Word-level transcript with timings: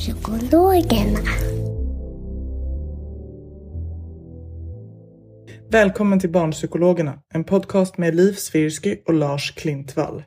Barnpsykologerna. 0.00 1.20
Välkommen 5.70 6.20
till 6.20 6.30
Barnpsykologerna, 6.30 7.18
en 7.34 7.44
podcast 7.44 7.98
med 7.98 8.14
Liv 8.14 8.32
Svirsky 8.32 8.96
och 9.06 9.14
Lars 9.14 9.54
Klintvall. 9.54 10.22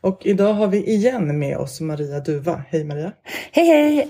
Och 0.00 0.20
idag 0.24 0.54
har 0.54 0.66
vi 0.66 0.90
igen 0.90 1.38
med 1.38 1.56
oss 1.56 1.80
Maria 1.80 2.20
Duva. 2.20 2.62
Hej 2.68 2.84
Maria! 2.84 3.12
Hej 3.52 3.66
hej! 3.66 4.08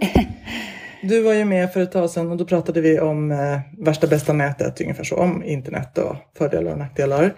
Du 1.02 1.22
var 1.22 1.32
ju 1.32 1.44
med 1.44 1.72
för 1.72 1.80
ett 1.80 1.92
tag 1.92 2.10
sedan 2.10 2.30
och 2.30 2.36
då 2.36 2.44
pratade 2.44 2.80
vi 2.80 3.00
om 3.00 3.30
eh, 3.30 3.58
värsta 3.78 4.06
bästa 4.06 4.32
nätet, 4.32 4.80
ungefär 4.80 5.04
så, 5.04 5.16
om 5.16 5.44
internet 5.44 5.98
och 5.98 6.16
fördelar 6.38 6.72
och 6.72 6.78
nackdelar. 6.78 7.34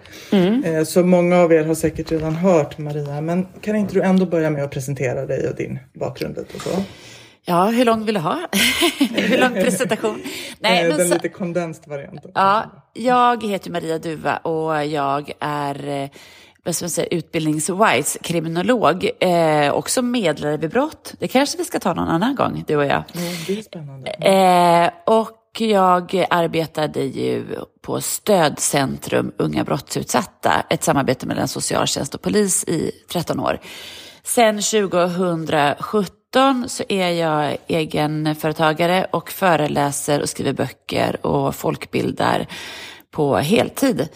Eh, 0.65 0.83
så 0.83 1.03
många 1.03 1.37
av 1.37 1.53
er 1.53 1.63
har 1.63 1.75
säkert 1.75 2.11
redan 2.11 2.35
hört 2.35 2.77
Maria, 2.77 3.21
men 3.21 3.47
kan 3.61 3.75
inte 3.75 3.93
du 3.93 4.01
ändå 4.01 4.25
börja 4.25 4.49
med 4.49 4.63
att 4.63 4.71
presentera 4.71 5.25
dig 5.25 5.49
och 5.49 5.55
din 5.55 5.79
bakgrund 5.93 6.37
lite 6.37 6.55
och 6.55 6.61
så? 6.61 6.83
Ja, 7.49 7.65
hur 7.65 7.85
lång 7.85 8.05
vill 8.05 8.15
du 8.15 8.21
ha? 8.21 8.39
hur 8.99 9.37
lång 9.37 9.53
presentation? 9.53 10.23
Nej, 10.59 10.83
eh, 10.83 10.97
den 10.97 11.07
så, 11.07 11.13
lite 11.13 11.29
kondensed 11.29 11.87
varianten. 11.87 12.31
ja, 12.35 12.65
jag 12.93 13.43
heter 13.43 13.71
Maria 13.71 13.99
Duva 13.99 14.37
och 14.37 14.85
jag 14.85 15.31
är 15.39 15.87
eh, 15.87 16.09
vad 16.63 16.75
ska 16.75 16.83
man 16.83 16.89
säga, 16.89 17.07
utbildningswise 17.07 18.19
kriminolog. 18.19 19.09
Eh, 19.19 19.73
också 19.73 20.01
medlare 20.01 20.57
vid 20.57 20.69
brott. 20.69 21.13
Det 21.19 21.27
kanske 21.27 21.57
vi 21.57 21.65
ska 21.65 21.79
ta 21.79 21.93
någon 21.93 22.07
annan 22.07 22.35
gång, 22.35 22.63
du 22.67 22.75
och 22.75 22.85
jag. 22.85 23.03
Ja, 23.13 23.21
det 23.47 23.59
är 23.59 23.61
spännande. 23.61 24.11
Eh, 24.11 25.13
och 25.13 25.61
jag 25.61 26.25
arbetade 26.29 27.03
ju 27.03 27.45
på 27.81 28.01
Stödcentrum 28.01 29.31
Unga 29.37 29.63
brottsutsatta, 29.63 30.63
ett 30.69 30.83
samarbete 30.83 31.25
mellan 31.25 31.47
socialtjänst 31.47 32.15
och 32.15 32.21
polis 32.21 32.63
i 32.63 32.91
13 33.11 33.39
år. 33.39 33.59
Sen 34.23 34.61
2017 34.61 36.17
så 36.67 36.83
är 36.89 37.09
jag 37.09 37.57
egenföretagare 37.67 39.07
och 39.11 39.31
föreläser 39.31 40.21
och 40.21 40.29
skriver 40.29 40.53
böcker 40.53 41.25
och 41.25 41.55
folkbildar 41.55 42.47
på 43.11 43.37
heltid. 43.37 44.09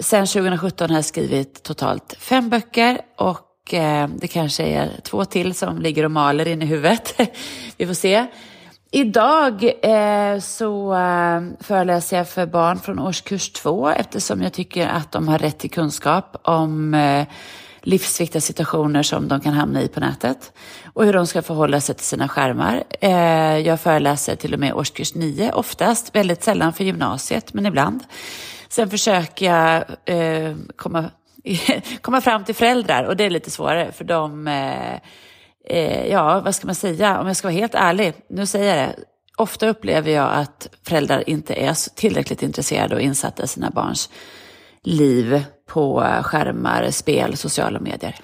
Sen 0.00 0.26
2017 0.26 0.90
har 0.90 0.96
jag 0.96 1.04
skrivit 1.04 1.62
totalt 1.62 2.16
fem 2.18 2.48
böcker 2.48 3.00
och 3.16 3.74
eh, 3.74 4.08
det 4.08 4.28
kanske 4.28 4.64
är 4.64 4.90
två 5.02 5.24
till 5.24 5.54
som 5.54 5.78
ligger 5.78 6.04
och 6.04 6.10
maler 6.10 6.48
in 6.48 6.62
i 6.62 6.66
huvudet. 6.66 7.20
Vi 7.76 7.86
får 7.86 7.94
se. 7.94 8.26
Idag 8.90 9.64
eh, 9.82 10.40
så 10.40 10.94
eh, 10.94 11.42
föreläser 11.60 12.16
jag 12.16 12.28
för 12.28 12.46
barn 12.46 12.78
från 12.78 12.98
årskurs 12.98 13.52
två 13.52 13.88
eftersom 13.88 14.42
jag 14.42 14.52
tycker 14.52 14.86
att 14.86 15.12
de 15.12 15.28
har 15.28 15.38
rätt 15.38 15.58
till 15.58 15.70
kunskap 15.70 16.36
om 16.42 16.94
eh, 16.94 17.26
livsviktiga 17.88 18.40
situationer 18.40 19.02
som 19.02 19.28
de 19.28 19.40
kan 19.40 19.54
hamna 19.54 19.82
i 19.82 19.88
på 19.88 20.00
nätet 20.00 20.52
och 20.92 21.04
hur 21.04 21.12
de 21.12 21.26
ska 21.26 21.42
förhålla 21.42 21.80
sig 21.80 21.94
till 21.94 22.04
sina 22.04 22.28
skärmar. 22.28 22.84
Eh, 23.00 23.58
jag 23.58 23.80
föreläser 23.80 24.36
till 24.36 24.54
och 24.54 24.60
med 24.60 24.72
årskurs 24.72 25.14
nio 25.14 25.52
oftast, 25.52 26.14
väldigt 26.16 26.42
sällan 26.42 26.72
för 26.72 26.84
gymnasiet 26.84 27.54
men 27.54 27.66
ibland. 27.66 28.04
Sen 28.68 28.90
försöker 28.90 29.46
jag 29.46 29.84
eh, 30.04 30.56
komma, 30.76 31.10
komma 32.00 32.20
fram 32.20 32.44
till 32.44 32.54
föräldrar 32.54 33.04
och 33.04 33.16
det 33.16 33.24
är 33.24 33.30
lite 33.30 33.50
svårare 33.50 33.92
för 33.92 34.04
de 34.04 34.48
eh, 34.48 36.06
ja, 36.06 36.40
vad 36.40 36.54
ska 36.54 36.66
man 36.66 36.74
säga, 36.74 37.20
om 37.20 37.26
jag 37.26 37.36
ska 37.36 37.48
vara 37.48 37.58
helt 37.58 37.74
ärlig, 37.74 38.14
nu 38.28 38.46
säger 38.46 38.76
jag 38.76 38.88
det, 38.88 39.04
ofta 39.36 39.68
upplever 39.68 40.10
jag 40.10 40.32
att 40.32 40.68
föräldrar 40.82 41.28
inte 41.30 41.54
är 41.54 41.94
tillräckligt 41.94 42.42
intresserade 42.42 42.94
och 42.94 43.00
insatta 43.00 43.44
i 43.44 43.48
sina 43.48 43.70
barns 43.70 44.10
liv 44.82 45.44
på 45.66 46.04
eh, 46.04 46.22
skärmar, 46.22 46.90
spel, 46.90 47.36
sociala 47.36 47.80
medier. 47.80 48.16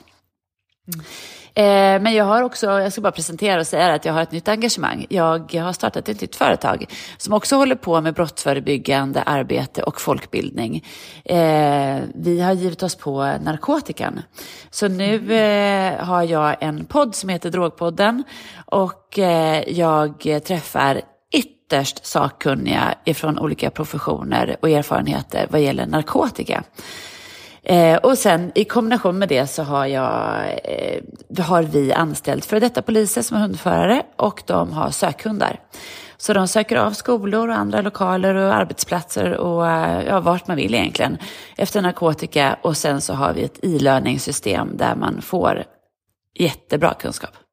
Eh, 1.57 2.01
men 2.01 2.15
jag 2.15 2.25
har 2.25 2.43
också, 2.43 2.67
jag 2.67 2.93
ska 2.93 3.01
bara 3.01 3.13
presentera 3.13 3.61
och 3.61 3.67
säga 3.67 3.95
att 3.95 4.05
jag 4.05 4.13
har 4.13 4.23
ett 4.23 4.33
nytt 4.33 4.49
engagemang. 4.49 5.07
Jag 5.09 5.55
har 5.55 5.73
startat 5.73 6.09
ett 6.09 6.21
nytt 6.21 6.37
företag 6.37 6.87
som 7.17 7.33
också 7.33 7.57
håller 7.57 7.75
på 7.75 8.01
med 8.01 8.15
brottsförebyggande 8.15 9.23
arbete 9.23 9.83
och 9.83 10.01
folkbildning. 10.01 10.85
Eh, 11.25 11.99
vi 12.15 12.41
har 12.41 12.53
givit 12.53 12.83
oss 12.83 12.95
på 12.95 13.23
narkotikan. 13.23 14.23
Så 14.71 14.89
nu 14.89 15.35
eh, 15.35 16.05
har 16.05 16.23
jag 16.23 16.57
en 16.61 16.85
podd 16.85 17.15
som 17.15 17.29
heter 17.29 17.51
Drogpodden 17.51 18.25
och 18.67 19.19
eh, 19.19 19.63
jag 19.69 20.41
träffar 20.45 21.01
ytterst 21.65 22.07
sakkunniga 22.07 22.95
ifrån 23.05 23.39
olika 23.39 23.71
professioner 23.71 24.57
och 24.61 24.71
erfarenheter 24.71 25.47
vad 25.51 25.61
gäller 25.61 25.87
narkotika. 25.87 26.65
Eh, 27.63 27.97
och 27.97 28.19
sen 28.19 28.53
i 28.55 28.65
kombination 28.65 29.19
med 29.19 29.29
det 29.29 29.47
så 29.47 29.63
har, 29.63 29.87
jag, 29.87 30.45
eh, 30.65 31.45
har 31.45 31.63
vi 31.63 31.93
anställt 31.93 32.45
för 32.45 32.61
detta 32.61 32.83
poliser 32.83 33.23
som 33.23 33.37
är 33.37 33.41
hundförare 33.41 34.03
och 34.17 34.43
de 34.47 34.73
har 34.73 34.91
sökhundar. 34.91 35.61
Så 36.17 36.33
de 36.33 36.49
söker 36.49 36.77
av 36.77 36.91
skolor 36.91 37.49
och 37.49 37.55
andra 37.55 37.81
lokaler 37.81 38.35
och 38.35 38.55
arbetsplatser 38.55 39.37
och 39.37 39.69
eh, 39.69 40.07
ja, 40.07 40.21
vart 40.21 40.47
man 40.49 40.57
vill 40.57 40.75
egentligen 40.75 41.19
efter 41.57 41.83
narkotika 41.83 42.57
och 42.63 42.77
sen 42.77 43.01
så 43.01 43.15
har 43.15 43.33
vi 43.33 43.43
ett 43.43 43.65
e-learning 43.65 44.21
system 44.21 44.77
där 44.77 44.95
man 44.95 45.23
får 45.23 45.65
jättebra 46.39 46.95
kunskap. 46.95 47.44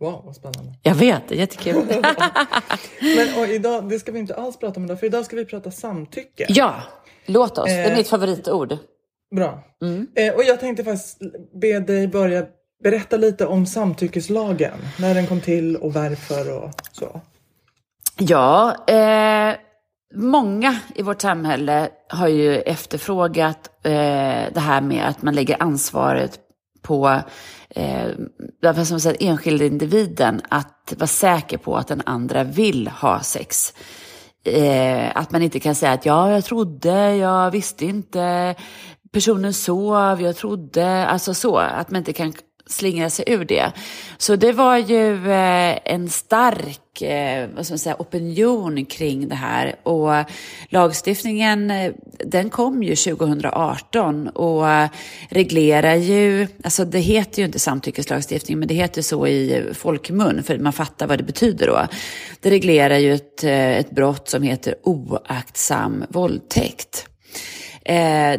Wow, 0.00 0.22
vad 0.24 0.36
spännande. 0.36 0.72
Jag 0.82 0.94
vet, 0.94 1.28
det 1.28 1.34
är 1.34 1.38
jättekul. 1.38 1.74
Men 3.00 3.38
och 3.38 3.46
idag, 3.48 3.88
det 3.88 3.98
ska 3.98 4.12
vi 4.12 4.18
inte 4.18 4.34
alls 4.34 4.58
prata 4.58 4.80
om 4.80 4.84
idag, 4.84 5.00
för 5.00 5.06
idag 5.06 5.24
ska 5.24 5.36
vi 5.36 5.44
prata 5.44 5.70
samtycke. 5.70 6.46
ja, 6.48 6.74
låt 7.26 7.58
oss. 7.58 7.64
Det 7.64 7.72
är 7.72 7.90
Eh, 7.90 7.96
mitt 7.96 8.08
favoritord. 8.08 8.76
Bra. 9.36 9.64
Eh, 10.14 10.34
och 10.34 10.42
jag 10.42 10.60
tänkte 10.60 10.84
faktiskt 10.84 11.18
be 11.60 11.80
dig 11.80 12.08
börja 12.08 12.46
berätta 12.84 13.16
lite 13.16 13.46
om 13.46 13.66
samtyckeslagen. 13.66 14.78
När 14.98 15.14
den 15.14 15.26
kom 15.26 15.40
till 15.40 15.76
och 15.76 15.92
varför 15.92 16.56
och 16.64 16.70
så. 16.92 17.20
Ja, 18.18 18.76
eh, 18.86 19.56
många 20.14 20.76
i 20.94 21.02
vårt 21.02 21.20
samhälle 21.20 21.88
har 22.08 22.28
ju 22.28 22.56
efterfrågat 22.56 23.70
eh, 23.84 23.92
det 24.54 24.60
här 24.60 24.80
med 24.80 25.08
att 25.08 25.22
man 25.22 25.34
lägger 25.34 25.62
ansvaret 25.62 26.40
på 26.82 27.20
eh, 27.70 28.84
som 28.84 29.00
sagt, 29.00 29.22
enskilda 29.22 29.64
individen 29.64 30.40
att 30.48 30.94
vara 30.96 31.06
säker 31.06 31.58
på 31.58 31.76
att 31.76 31.88
den 31.88 32.02
andra 32.06 32.44
vill 32.44 32.88
ha 32.88 33.20
sex. 33.20 33.74
Eh, 34.44 35.10
att 35.14 35.32
man 35.32 35.42
inte 35.42 35.60
kan 35.60 35.74
säga 35.74 35.92
att 35.92 36.06
ja, 36.06 36.32
jag 36.32 36.44
trodde, 36.44 37.16
jag 37.16 37.50
visste 37.50 37.86
inte, 37.86 38.54
personen 39.12 39.54
sov, 39.54 40.22
jag 40.22 40.36
trodde, 40.36 41.06
alltså 41.06 41.34
så. 41.34 41.56
Att 41.56 41.90
man 41.90 41.98
inte 41.98 42.12
kan 42.12 42.32
slingra 42.68 43.10
sig 43.10 43.24
ur 43.28 43.44
det. 43.44 43.72
Så 44.18 44.36
det 44.36 44.52
var 44.52 44.76
ju 44.76 45.32
eh, 45.32 45.78
en 45.84 46.08
stark 46.08 47.02
eh, 47.02 47.48
vad 47.54 47.64
ska 47.64 47.72
man 47.72 47.78
säga, 47.78 47.96
opinion 47.98 48.84
kring 48.84 49.28
det 49.28 49.34
här. 49.34 49.76
Och 49.82 50.10
lagstiftningen 50.68 51.70
eh, 51.70 51.92
den 52.24 52.50
kom 52.50 52.82
ju 52.82 52.96
2018 52.96 54.28
och 54.28 54.64
reglerar 55.28 55.94
ju, 55.94 56.46
alltså 56.64 56.84
det 56.84 56.98
heter 56.98 57.38
ju 57.38 57.46
inte 57.46 57.58
samtyckeslagstiftning 57.58 58.58
men 58.58 58.68
det 58.68 58.74
heter 58.74 59.02
så 59.02 59.26
i 59.26 59.64
folkmun 59.74 60.42
för 60.42 60.58
man 60.58 60.72
fattar 60.72 61.06
vad 61.06 61.18
det 61.18 61.24
betyder 61.24 61.66
då. 61.66 61.86
Det 62.40 62.50
reglerar 62.50 62.98
ju 62.98 63.14
ett, 63.14 63.44
ett 63.44 63.90
brott 63.90 64.28
som 64.28 64.42
heter 64.42 64.74
oaktsam 64.82 66.04
våldtäkt. 66.08 67.08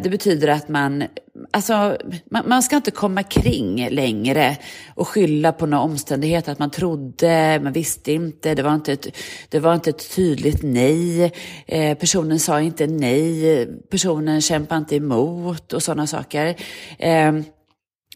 Det 0.02 0.12
betyder 0.12 0.48
att 0.48 0.70
man, 0.70 1.04
alltså, 1.52 1.98
man, 2.32 2.50
man, 2.50 2.64
ska 2.64 2.76
inte 2.76 2.92
komma 2.92 3.24
kring 3.24 3.90
längre 3.90 4.58
och 4.96 5.08
skylla 5.08 5.52
på 5.52 5.66
några 5.66 5.84
omständigheter, 5.84 6.52
att 6.52 6.60
man 6.60 6.72
trodde, 6.72 7.60
man 7.64 7.74
visste 7.74 8.12
inte, 8.12 8.56
det 8.56 8.64
var 8.64 8.76
inte 8.76 8.94
ett, 8.94 9.08
det 9.50 9.60
var 9.60 9.74
inte 9.74 9.90
ett 9.90 10.16
tydligt 10.16 10.64
nej, 10.64 11.34
eh, 11.68 11.98
personen 11.98 12.40
sa 12.40 12.62
inte 12.62 12.88
nej, 12.88 13.68
personen 13.90 14.42
kämpade 14.42 14.80
inte 14.80 14.96
emot 14.96 15.74
och 15.74 15.84
sådana 15.84 16.08
saker. 16.08 16.56
Eh, 16.98 17.34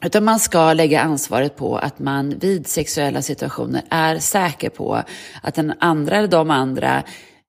utan 0.06 0.24
man 0.24 0.40
ska 0.40 0.74
lägga 0.74 1.02
ansvaret 1.02 1.56
på 1.56 1.78
att 1.78 2.00
man 2.00 2.40
vid 2.40 2.68
sexuella 2.68 3.22
situationer 3.22 3.82
är 3.90 4.18
säker 4.20 4.70
på 4.70 5.04
att 5.42 5.56
den 5.56 5.74
andra 5.80 6.16
eller 6.18 6.28
de 6.28 6.52
andra 6.52 7.04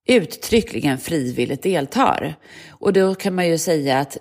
uttryckligen 0.07 0.97
frivilligt 0.97 1.63
deltar. 1.63 2.35
Och 2.69 2.93
då 2.93 3.15
kan 3.15 3.35
man 3.35 3.47
ju 3.47 3.57
säga 3.57 3.99
att 3.99 4.17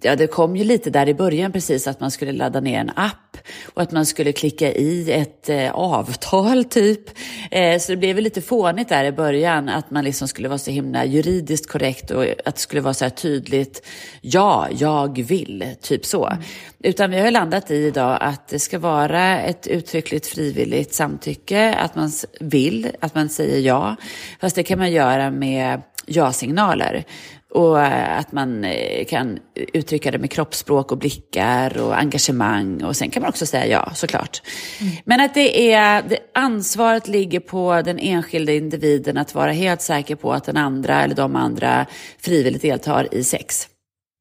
ja, 0.00 0.16
det 0.16 0.26
kom 0.26 0.56
ju 0.56 0.64
lite 0.64 0.90
där 0.90 1.08
i 1.08 1.14
början 1.14 1.52
precis 1.52 1.86
att 1.86 2.00
man 2.00 2.10
skulle 2.10 2.32
ladda 2.32 2.60
ner 2.60 2.80
en 2.80 2.90
app 2.96 3.36
och 3.74 3.82
att 3.82 3.92
man 3.92 4.06
skulle 4.06 4.32
klicka 4.32 4.72
i 4.72 5.12
ett 5.12 5.48
eh, 5.48 5.70
avtal 5.70 6.64
typ. 6.64 7.10
Eh, 7.50 7.78
så 7.78 7.92
det 7.92 7.96
blev 7.96 8.14
väl 8.14 8.24
lite 8.24 8.42
fånigt 8.42 8.88
där 8.88 9.04
i 9.04 9.12
början 9.12 9.68
att 9.68 9.90
man 9.90 10.04
liksom 10.04 10.28
skulle 10.28 10.48
vara 10.48 10.58
så 10.58 10.70
himla 10.70 11.04
juridiskt 11.04 11.70
korrekt 11.70 12.10
och 12.10 12.24
att 12.44 12.54
det 12.54 12.60
skulle 12.60 12.80
vara 12.80 12.94
så 12.94 13.04
här 13.04 13.10
tydligt, 13.10 13.86
ja, 14.20 14.68
jag 14.70 15.22
vill, 15.22 15.74
typ 15.82 16.04
så. 16.04 16.26
Mm. 16.26 16.42
Utan 16.78 17.10
vi 17.10 17.20
har 17.20 17.30
landat 17.30 17.70
i 17.70 17.76
idag 17.76 18.18
att 18.20 18.48
det 18.48 18.58
ska 18.58 18.78
vara 18.78 19.40
ett 19.40 19.66
uttryckligt 19.66 20.26
frivilligt 20.26 20.94
samtycke, 20.94 21.74
att 21.74 21.94
man 21.94 22.10
vill, 22.40 22.90
att 23.00 23.14
man 23.14 23.28
säger 23.28 23.58
ja. 23.58 23.96
Fast 24.40 24.56
det 24.56 24.62
kan 24.62 24.78
man 24.78 24.92
göra 24.92 25.30
med 25.30 25.82
ja-signaler. 26.08 27.04
Och 27.50 27.80
eh, 27.80 28.18
att 28.18 28.32
man 28.32 28.64
eh, 28.64 29.04
kan 29.04 29.38
uttrycka 29.54 30.10
det 30.10 30.18
med 30.18 30.30
kroppsspråk 30.30 30.92
och 30.92 30.98
blickar 30.98 31.78
och 31.78 31.98
engagemang. 31.98 32.84
Och 32.84 32.96
sen 32.96 33.10
kan 33.10 33.22
man 33.22 33.28
också 33.28 33.46
säga 33.46 33.66
ja, 33.66 33.94
såklart. 33.94 34.42
Mm. 34.80 34.92
Men 35.04 35.20
att 35.20 35.34
det 35.34 35.72
är, 35.72 36.02
det, 36.02 36.18
ansvaret 36.34 37.08
ligger 37.08 37.40
på 37.40 37.82
den 37.82 37.98
enskilda 37.98 38.52
individen 38.52 39.16
att 39.16 39.34
vara 39.34 39.52
helt 39.52 39.82
säker 39.82 40.16
på 40.16 40.32
att 40.32 40.44
den 40.44 40.56
andra 40.56 41.02
eller 41.02 41.14
de 41.14 41.36
andra 41.36 41.86
frivilligt 42.18 42.62
deltar 42.62 43.14
i 43.14 43.24
sex. 43.24 43.68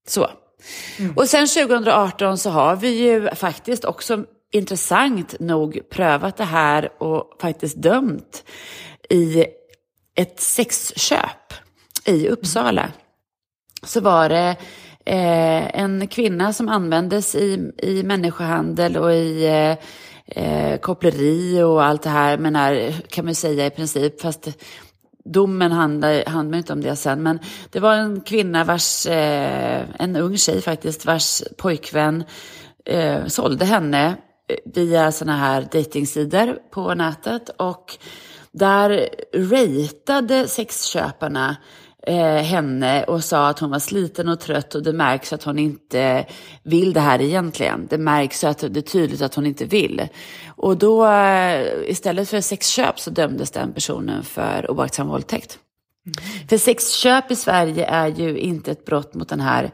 Så. 0.08 0.30
Mm. 1.00 1.14
Och 1.18 1.30
sen 1.30 1.48
2018 1.48 2.38
så 2.38 2.50
har 2.50 2.76
vi 2.76 2.90
ju 2.90 3.30
faktiskt 3.36 3.86
också 3.86 4.24
intressant 4.52 5.40
nog 5.40 5.80
prövat 5.90 6.38
det 6.38 6.44
här 6.44 6.90
och 7.04 7.38
faktiskt 7.42 7.78
dömt 7.78 8.44
i 9.10 9.46
ett 10.16 10.40
sexköp 10.40 11.54
i 12.08 12.30
Uppsala 12.30 12.92
så 13.84 14.02
var 14.02 14.30
det 14.30 14.56
eh, 15.06 15.80
en 15.80 16.08
kvinna 16.08 16.54
som 16.54 16.70
användes 16.70 17.36
i, 17.36 17.72
i 17.78 18.04
människohandel 18.04 18.98
och 18.98 19.14
i 19.14 19.46
eh, 19.46 19.78
eh 20.44 20.78
koppleri 20.80 21.62
och 21.62 21.84
allt 21.84 22.02
det 22.02 22.10
här, 22.10 22.38
men 22.38 22.56
är, 22.56 22.92
kan 22.92 23.26
man 23.26 23.36
säga 23.36 23.66
i 23.66 23.70
princip, 23.70 24.22
fast 24.22 24.48
domen 25.34 25.72
handlar, 25.72 26.26
handlar 26.26 26.58
inte 26.58 26.74
om 26.74 26.82
det 26.82 26.96
sen, 26.96 27.24
men 27.24 27.40
det 27.72 27.80
var 27.80 27.94
en 27.94 28.22
kvinna 28.22 28.64
vars, 28.64 29.06
eh, 29.06 29.86
en 30.00 30.16
ung 30.16 30.38
tjej 30.38 30.62
faktiskt, 30.62 31.06
vars 31.06 31.44
pojkvän 31.58 32.24
eh, 32.86 33.26
sålde 33.26 33.66
henne 33.66 34.16
eh, 34.48 34.58
via 34.66 35.12
sådana 35.12 35.38
här 35.38 35.68
dejtingsidor 35.72 36.58
på 36.72 36.94
nätet 36.94 37.50
och 37.50 37.98
där 38.52 39.10
ratade 39.34 40.48
sexköparna 40.48 41.56
eh, 42.08 42.44
henne 42.44 43.04
och 43.04 43.24
sa 43.24 43.48
att 43.48 43.60
hon 43.60 43.70
var 43.70 43.80
sliten 43.80 44.30
och 44.30 44.40
trött 44.40 44.76
och 44.76 44.84
det 44.84 44.94
märks 44.94 45.34
att 45.34 45.44
hon 45.44 45.60
inte 45.60 46.26
vill 46.64 46.94
det 46.94 47.00
här 47.00 47.22
egentligen. 47.22 47.88
Det 47.90 47.98
märks 47.98 48.44
att 48.44 48.60
det 48.60 48.80
är 48.80 48.82
tydligt 48.82 49.22
att 49.22 49.36
hon 49.36 49.46
inte 49.46 49.66
vill. 49.66 50.08
Och 50.48 50.78
då 50.78 51.06
eh, 51.06 51.90
istället 51.90 52.30
för 52.30 52.42
sexköp 52.42 53.00
så 53.00 53.10
dömdes 53.10 53.52
den 53.52 53.74
personen 53.74 54.24
för 54.24 54.72
oaktsam 54.72 55.08
våldtäkt. 55.08 55.60
Mm. 56.06 56.48
För 56.50 56.58
sexköp 56.58 57.32
i 57.32 57.36
Sverige 57.36 57.86
är 57.86 58.08
ju 58.08 58.38
inte 58.38 58.72
ett 58.72 58.86
brott 58.86 59.14
mot 59.14 59.30
den 59.30 59.40
här 59.40 59.72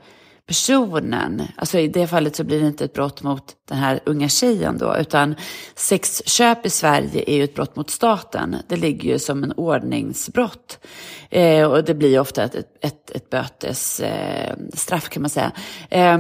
personen. 0.47 1.41
Alltså 1.55 1.79
i 1.79 1.87
det 1.87 2.07
fallet 2.07 2.35
så 2.35 2.43
blir 2.43 2.61
det 2.61 2.67
inte 2.67 2.85
ett 2.85 2.93
brott 2.93 3.23
mot 3.23 3.43
den 3.69 3.77
här 3.77 3.99
unga 4.05 4.29
tjejen 4.29 4.77
då, 4.77 4.97
utan 4.97 5.35
sexköp 5.75 6.65
i 6.65 6.69
Sverige 6.69 7.23
är 7.27 7.35
ju 7.35 7.43
ett 7.43 7.55
brott 7.55 7.75
mot 7.75 7.89
staten. 7.89 8.55
Det 8.67 8.75
ligger 8.75 9.09
ju 9.09 9.19
som 9.19 9.43
en 9.43 9.51
ordningsbrott. 9.51 10.79
Eh, 11.29 11.71
och 11.71 11.83
det 11.83 11.93
blir 11.93 12.09
ju 12.09 12.19
ofta 12.19 12.43
ett, 12.43 12.55
ett, 12.81 13.11
ett 13.11 13.29
bötesstraff 13.29 15.05
eh, 15.05 15.09
kan 15.09 15.21
man 15.21 15.29
säga. 15.29 15.51
Eh, 15.89 16.19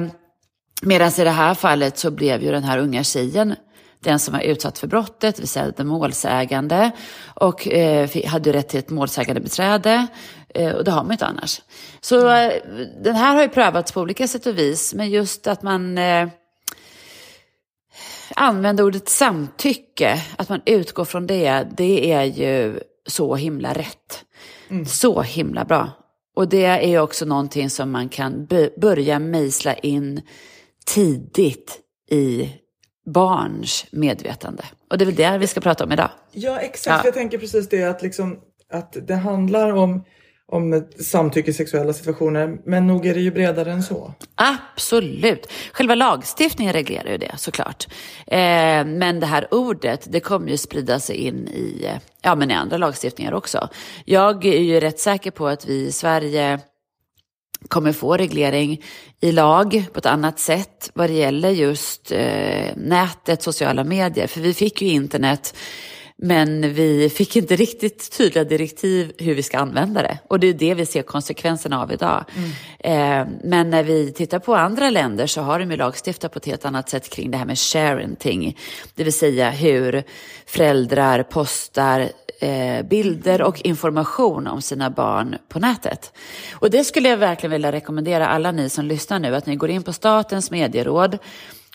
Medan 0.81 1.11
i 1.17 1.23
det 1.23 1.29
här 1.29 1.53
fallet 1.53 1.97
så 1.97 2.11
blev 2.11 2.43
ju 2.43 2.51
den 2.51 2.63
här 2.63 2.77
unga 2.77 3.03
tjejen 3.03 3.55
den 4.03 4.19
som 4.19 4.33
var 4.33 4.41
utsatt 4.41 4.79
för 4.79 4.87
brottet, 4.87 5.35
det 5.35 5.41
vill 5.41 5.49
säga 5.49 5.71
den 5.77 5.87
målsägande, 5.87 6.91
och 7.35 7.67
eh, 7.67 8.25
hade 8.25 8.53
rätt 8.53 8.69
till 8.69 8.79
ett 8.79 8.89
målsägandebiträde 8.89 10.07
och 10.55 10.83
det 10.83 10.91
har 10.91 11.03
man 11.03 11.11
inte 11.11 11.25
annars. 11.25 11.61
Så 12.01 12.29
eh, 12.29 12.53
den 13.03 13.15
här 13.15 13.35
har 13.35 13.41
ju 13.41 13.49
prövats 13.49 13.91
på 13.91 14.01
olika 14.01 14.27
sätt 14.27 14.45
och 14.45 14.57
vis, 14.57 14.93
men 14.93 15.09
just 15.09 15.47
att 15.47 15.63
man 15.63 15.97
eh, 15.97 16.27
använder 18.35 18.83
ordet 18.83 19.09
samtycke, 19.09 20.21
att 20.37 20.49
man 20.49 20.61
utgår 20.65 21.05
från 21.05 21.27
det, 21.27 21.67
det 21.77 22.11
är 22.11 22.23
ju 22.23 22.79
så 23.07 23.35
himla 23.35 23.73
rätt. 23.73 24.25
Mm. 24.69 24.85
Så 24.85 25.21
himla 25.21 25.65
bra. 25.65 25.91
Och 26.35 26.47
det 26.47 26.65
är 26.65 26.99
också 26.99 27.25
någonting 27.25 27.69
som 27.69 27.91
man 27.91 28.09
kan 28.09 28.47
börja 28.77 29.19
mejsla 29.19 29.73
in 29.73 30.21
tidigt 30.85 31.79
i 32.09 32.49
barns 33.05 33.85
medvetande. 33.91 34.63
Och 34.89 34.97
det 34.97 35.03
är 35.03 35.05
väl 35.05 35.15
det 35.15 35.37
vi 35.37 35.47
ska 35.47 35.61
prata 35.61 35.83
om 35.83 35.91
idag. 35.91 36.09
Ja, 36.31 36.59
exakt. 36.59 37.03
Ja. 37.03 37.07
Jag 37.07 37.13
tänker 37.13 37.37
precis 37.37 37.69
det 37.69 37.83
att, 37.83 38.01
liksom, 38.01 38.39
att 38.71 38.97
det 39.07 39.15
handlar 39.15 39.73
om 39.73 40.03
om 40.51 40.87
samtycke 40.99 41.51
i 41.51 41.53
sexuella 41.53 41.93
situationer, 41.93 42.57
men 42.65 42.87
nog 42.87 43.05
är 43.05 43.13
det 43.13 43.21
ju 43.21 43.31
bredare 43.31 43.71
än 43.71 43.83
så. 43.83 44.13
Absolut. 44.35 45.51
Själva 45.73 45.95
lagstiftningen 45.95 46.73
reglerar 46.73 47.11
ju 47.11 47.17
det 47.17 47.31
såklart. 47.37 47.87
Eh, 48.27 48.85
men 48.85 49.19
det 49.19 49.25
här 49.25 49.53
ordet, 49.53 50.07
det 50.11 50.19
kommer 50.19 50.49
ju 50.49 50.57
sprida 50.57 50.99
sig 50.99 51.15
in 51.15 51.47
i, 51.47 51.89
ja, 52.21 52.35
men 52.35 52.51
i 52.51 52.53
andra 52.53 52.77
lagstiftningar 52.77 53.33
också. 53.33 53.69
Jag 54.05 54.45
är 54.45 54.61
ju 54.61 54.79
rätt 54.79 54.99
säker 54.99 55.31
på 55.31 55.47
att 55.47 55.65
vi 55.65 55.85
i 55.85 55.91
Sverige 55.91 56.59
kommer 57.67 57.91
få 57.91 58.17
reglering 58.17 58.81
i 59.21 59.31
lag 59.31 59.85
på 59.93 59.99
ett 59.99 60.05
annat 60.05 60.39
sätt 60.39 60.91
vad 60.93 61.09
det 61.09 61.13
gäller 61.13 61.49
just 61.49 62.11
eh, 62.11 62.75
nätet, 62.75 63.43
sociala 63.43 63.83
medier. 63.83 64.27
För 64.27 64.41
vi 64.41 64.53
fick 64.53 64.81
ju 64.81 64.87
internet 64.87 65.55
men 66.23 66.73
vi 66.73 67.09
fick 67.09 67.35
inte 67.35 67.55
riktigt 67.55 68.17
tydliga 68.17 68.43
direktiv 68.43 69.11
hur 69.17 69.35
vi 69.35 69.43
ska 69.43 69.57
använda 69.57 70.01
det. 70.01 70.19
Och 70.27 70.39
det 70.39 70.47
är 70.47 70.53
det 70.53 70.73
vi 70.73 70.85
ser 70.85 71.01
konsekvenserna 71.01 71.81
av 71.81 71.91
idag. 71.91 72.25
Mm. 72.35 72.49
Eh, 72.79 73.33
men 73.43 73.69
när 73.69 73.83
vi 73.83 74.11
tittar 74.11 74.39
på 74.39 74.55
andra 74.55 74.89
länder 74.89 75.27
så 75.27 75.41
har 75.41 75.59
de 75.59 75.71
ju 75.71 75.77
lagstiftat 75.77 76.31
på 76.31 76.37
ett 76.37 76.45
helt 76.45 76.65
annat 76.65 76.89
sätt 76.89 77.09
kring 77.09 77.31
det 77.31 77.37
här 77.37 77.45
med 77.45 77.59
sharenting. 77.59 78.57
Det 78.95 79.03
vill 79.03 79.13
säga 79.13 79.49
hur 79.49 80.03
föräldrar 80.45 81.23
postar 81.23 82.09
eh, 82.39 82.85
bilder 82.85 83.41
och 83.41 83.65
information 83.65 84.47
om 84.47 84.61
sina 84.61 84.89
barn 84.89 85.35
på 85.49 85.59
nätet. 85.59 86.13
Och 86.53 86.69
det 86.69 86.83
skulle 86.83 87.09
jag 87.09 87.17
verkligen 87.17 87.51
vilja 87.51 87.71
rekommendera 87.71 88.27
alla 88.27 88.51
ni 88.51 88.69
som 88.69 88.85
lyssnar 88.85 89.19
nu, 89.19 89.35
att 89.35 89.45
ni 89.45 89.55
går 89.55 89.69
in 89.69 89.83
på 89.83 89.93
Statens 89.93 90.51
medieråd 90.51 91.17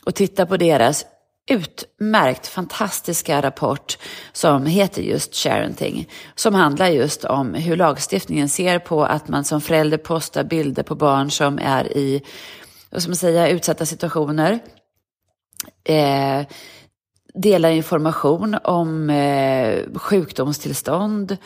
och 0.05 0.15
tittar 0.15 0.47
på 0.47 0.57
deras 0.57 1.05
utmärkt 1.49 2.47
fantastiska 2.47 3.43
rapport 3.43 3.99
som 4.33 4.67
heter 4.67 5.03
just 5.03 5.35
Sharenting. 5.35 6.09
Som 6.35 6.55
handlar 6.55 6.89
just 6.89 7.25
om 7.25 7.55
hur 7.55 7.77
lagstiftningen 7.77 8.49
ser 8.49 8.79
på 8.79 9.05
att 9.05 9.29
man 9.29 9.45
som 9.45 9.61
förälder 9.61 9.99
postar 9.99 10.45
bilder 10.45 10.83
på 10.83 10.95
barn 10.95 11.31
som 11.31 11.59
är 11.59 11.97
i 11.97 12.23
vad 12.91 13.03
ska 13.03 13.09
man 13.11 13.17
säga, 13.17 13.49
utsatta 13.49 13.87
situationer. 13.87 14.59
Eh, 15.85 16.47
delar 17.35 17.71
information 17.71 18.57
om 18.65 19.11
eh, 19.11 19.85
sjukdomstillstånd. 19.95 21.37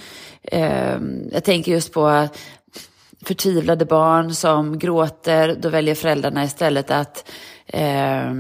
Eh, 0.43 0.99
jag 1.33 1.45
tänker 1.45 1.73
just 1.73 1.93
på 1.93 2.29
förtvivlade 3.25 3.85
barn 3.85 4.35
som 4.35 4.79
gråter. 4.79 5.57
Då 5.61 5.69
väljer 5.69 5.95
föräldrarna 5.95 6.45
istället 6.45 6.91
att 6.91 7.31
eh, 7.73 8.35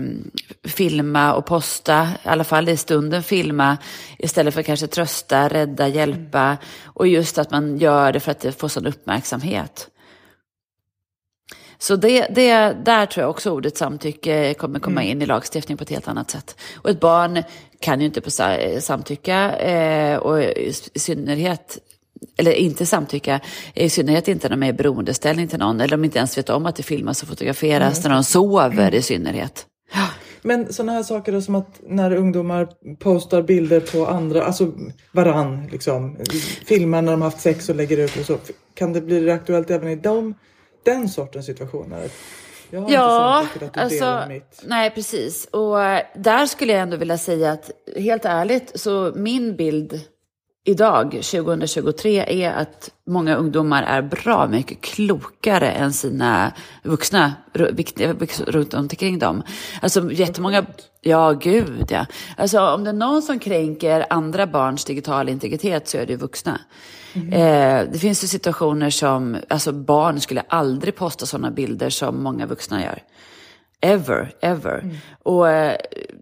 filma 0.65 1.35
och 1.35 1.47
posta, 1.47 2.09
i 2.25 2.29
alla 2.29 2.45
fall 2.45 2.69
i 2.69 2.77
stunden 2.77 3.23
filma, 3.23 3.79
istället 4.19 4.55
för 4.55 4.62
kanske 4.62 4.87
trösta, 4.87 5.49
rädda, 5.49 5.89
hjälpa. 5.89 6.57
Och 6.85 7.07
just 7.07 7.39
att 7.39 7.51
man 7.51 7.79
gör 7.79 8.12
det 8.12 8.21
för 8.21 8.31
att 8.31 8.41
det 8.41 8.53
får 8.53 8.69
sån 8.69 8.87
uppmärksamhet. 8.87 9.89
Så 11.79 11.97
det, 11.97 12.27
det, 12.31 12.77
där 12.85 13.07
tror 13.07 13.23
jag 13.23 13.31
också 13.31 13.51
ordet 13.51 13.77
samtycke 13.77 14.55
kommer 14.55 14.79
komma 14.79 15.01
mm. 15.01 15.11
in 15.11 15.23
i 15.23 15.27
lagstiftning 15.27 15.77
på 15.77 15.83
ett 15.83 15.91
helt 15.91 16.09
annat 16.09 16.31
sätt. 16.31 16.57
Och 16.75 16.91
ett 16.91 17.01
barn 17.01 17.43
kan 17.81 18.01
ju 18.01 18.07
inte 18.07 18.21
på 18.21 18.31
samtycka 18.81 19.57
eh, 19.57 20.17
och 20.17 20.43
i 20.43 20.73
synnerhet 20.95 21.79
eller 22.37 22.53
inte 22.53 22.87
samtycka, 22.87 23.41
i 23.75 23.91
synnerhet 23.91 24.29
inte 24.29 24.49
när 24.49 24.57
de 24.57 24.62
är 24.62 24.69
i 24.69 24.73
beroendeställning 24.73 25.49
till 25.49 25.59
någon, 25.59 25.81
eller 25.81 25.97
de 25.97 26.05
inte 26.05 26.19
ens 26.19 26.39
vet 26.39 26.51
om 26.51 26.67
att 26.67 26.77
det 26.77 26.83
filmas 26.83 27.23
och 27.23 27.29
fotograferas 27.29 27.99
mm. 27.99 28.09
när 28.09 28.17
de 28.17 28.25
sover 28.25 28.95
i 28.95 29.03
synnerhet. 29.03 29.67
Men 30.43 30.73
sådana 30.73 30.93
här 30.93 31.03
saker 31.03 31.41
som 31.41 31.55
att 31.55 31.81
när 31.87 32.15
ungdomar 32.15 32.69
postar 32.99 33.43
bilder 33.43 33.81
på 33.81 34.07
andra, 34.07 34.45
alltså 34.45 34.73
varann, 35.12 35.69
liksom, 35.73 36.17
filmar 36.67 37.03
när 37.03 37.12
de 37.12 37.23
haft 37.23 37.41
sex 37.41 37.69
och 37.69 37.77
lägger 37.77 37.99
ut 37.99 38.17
och 38.17 38.27
så, 38.27 38.39
kan 38.75 38.93
det 38.93 39.01
bli 39.01 39.31
aktuellt 39.31 39.71
även 39.71 39.89
i 39.89 39.97
dem, 39.97 40.35
den 40.85 41.09
sortens 41.09 41.47
situationer? 41.47 42.09
ja, 42.89 43.47
alltså, 43.73 44.23
nej 44.62 44.91
precis. 44.91 45.45
Och 45.45 45.77
där 46.15 46.47
skulle 46.47 46.73
jag 46.73 46.83
ändå 46.83 46.97
vilja 46.97 47.19
säga 47.19 47.53
att 47.53 47.71
helt 47.97 48.25
ärligt 48.25 48.81
så 48.81 49.12
min 49.17 49.57
bild 49.57 50.01
idag, 50.64 51.11
2023, 51.11 52.45
är 52.45 52.52
att 52.52 52.90
många 53.07 53.37
ungdomar 53.37 53.83
är 53.83 54.02
bra 54.02 54.47
mycket 54.47 54.81
klokare 54.81 55.71
än 55.71 55.92
sina 55.92 56.52
vuxna 56.83 57.33
runt 58.47 58.75
omkring 58.75 59.19
dem. 59.19 59.42
Alltså 59.83 60.12
jättemånga, 60.12 60.66
ja 61.00 61.33
gud 61.33 61.87
ja. 61.88 62.07
Alltså 62.37 62.61
om 62.61 62.85
det 62.85 62.90
är 62.90 62.95
någon 62.95 63.23
som 63.23 63.38
kränker 63.38 64.07
andra 64.11 64.47
barns 64.47 64.85
digitala 64.85 65.31
integritet 65.31 65.88
så 65.88 65.99
är 65.99 66.07
det 66.07 66.16
vuxna. 66.16 66.61
Mm. 67.14 67.33
Eh, 67.33 67.92
det 67.92 67.99
finns 67.99 68.25
ju 68.25 68.28
situationer 68.28 68.90
som, 68.90 69.37
alltså 69.49 69.73
barn 69.73 70.21
skulle 70.21 70.40
aldrig 70.49 70.97
posta 70.97 71.26
sådana 71.26 71.50
bilder 71.50 71.90
som 71.90 72.23
många 72.23 72.47
vuxna 72.47 72.83
gör. 72.83 73.02
Ever, 73.81 74.35
ever. 74.40 74.78
Mm. 74.78 74.97
Och 75.23 75.49
eh, 75.49 75.76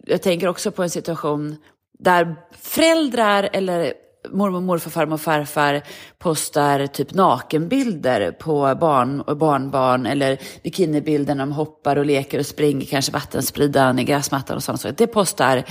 jag 0.07 0.23
tänker 0.23 0.49
också 0.49 0.71
på 0.71 0.83
en 0.83 0.91
situation 0.91 1.57
där 1.99 2.37
föräldrar 2.61 3.49
eller 3.53 3.93
mormor, 4.29 4.61
morfar, 4.61 4.91
farmor 4.91 5.15
och 5.15 5.21
farfar 5.21 5.83
postar 6.19 6.87
typ 6.87 7.15
nakenbilder 7.15 8.33
på 8.33 8.77
barn 8.81 9.21
och 9.21 9.37
barnbarn 9.37 10.07
eller 10.07 10.39
bikinibilder 10.63 11.35
när 11.35 11.47
de 11.47 11.53
hoppar 11.53 11.97
och 11.97 12.07
leker 12.07 12.39
och 12.39 12.47
springer, 12.47 12.87
kanske 12.87 13.13
vattenspridan 13.13 13.99
i 13.99 14.05
gräsmattan 14.05 14.57
och 14.57 14.63
sånt. 14.63 14.99
Det 14.99 15.07
postar, 15.07 15.65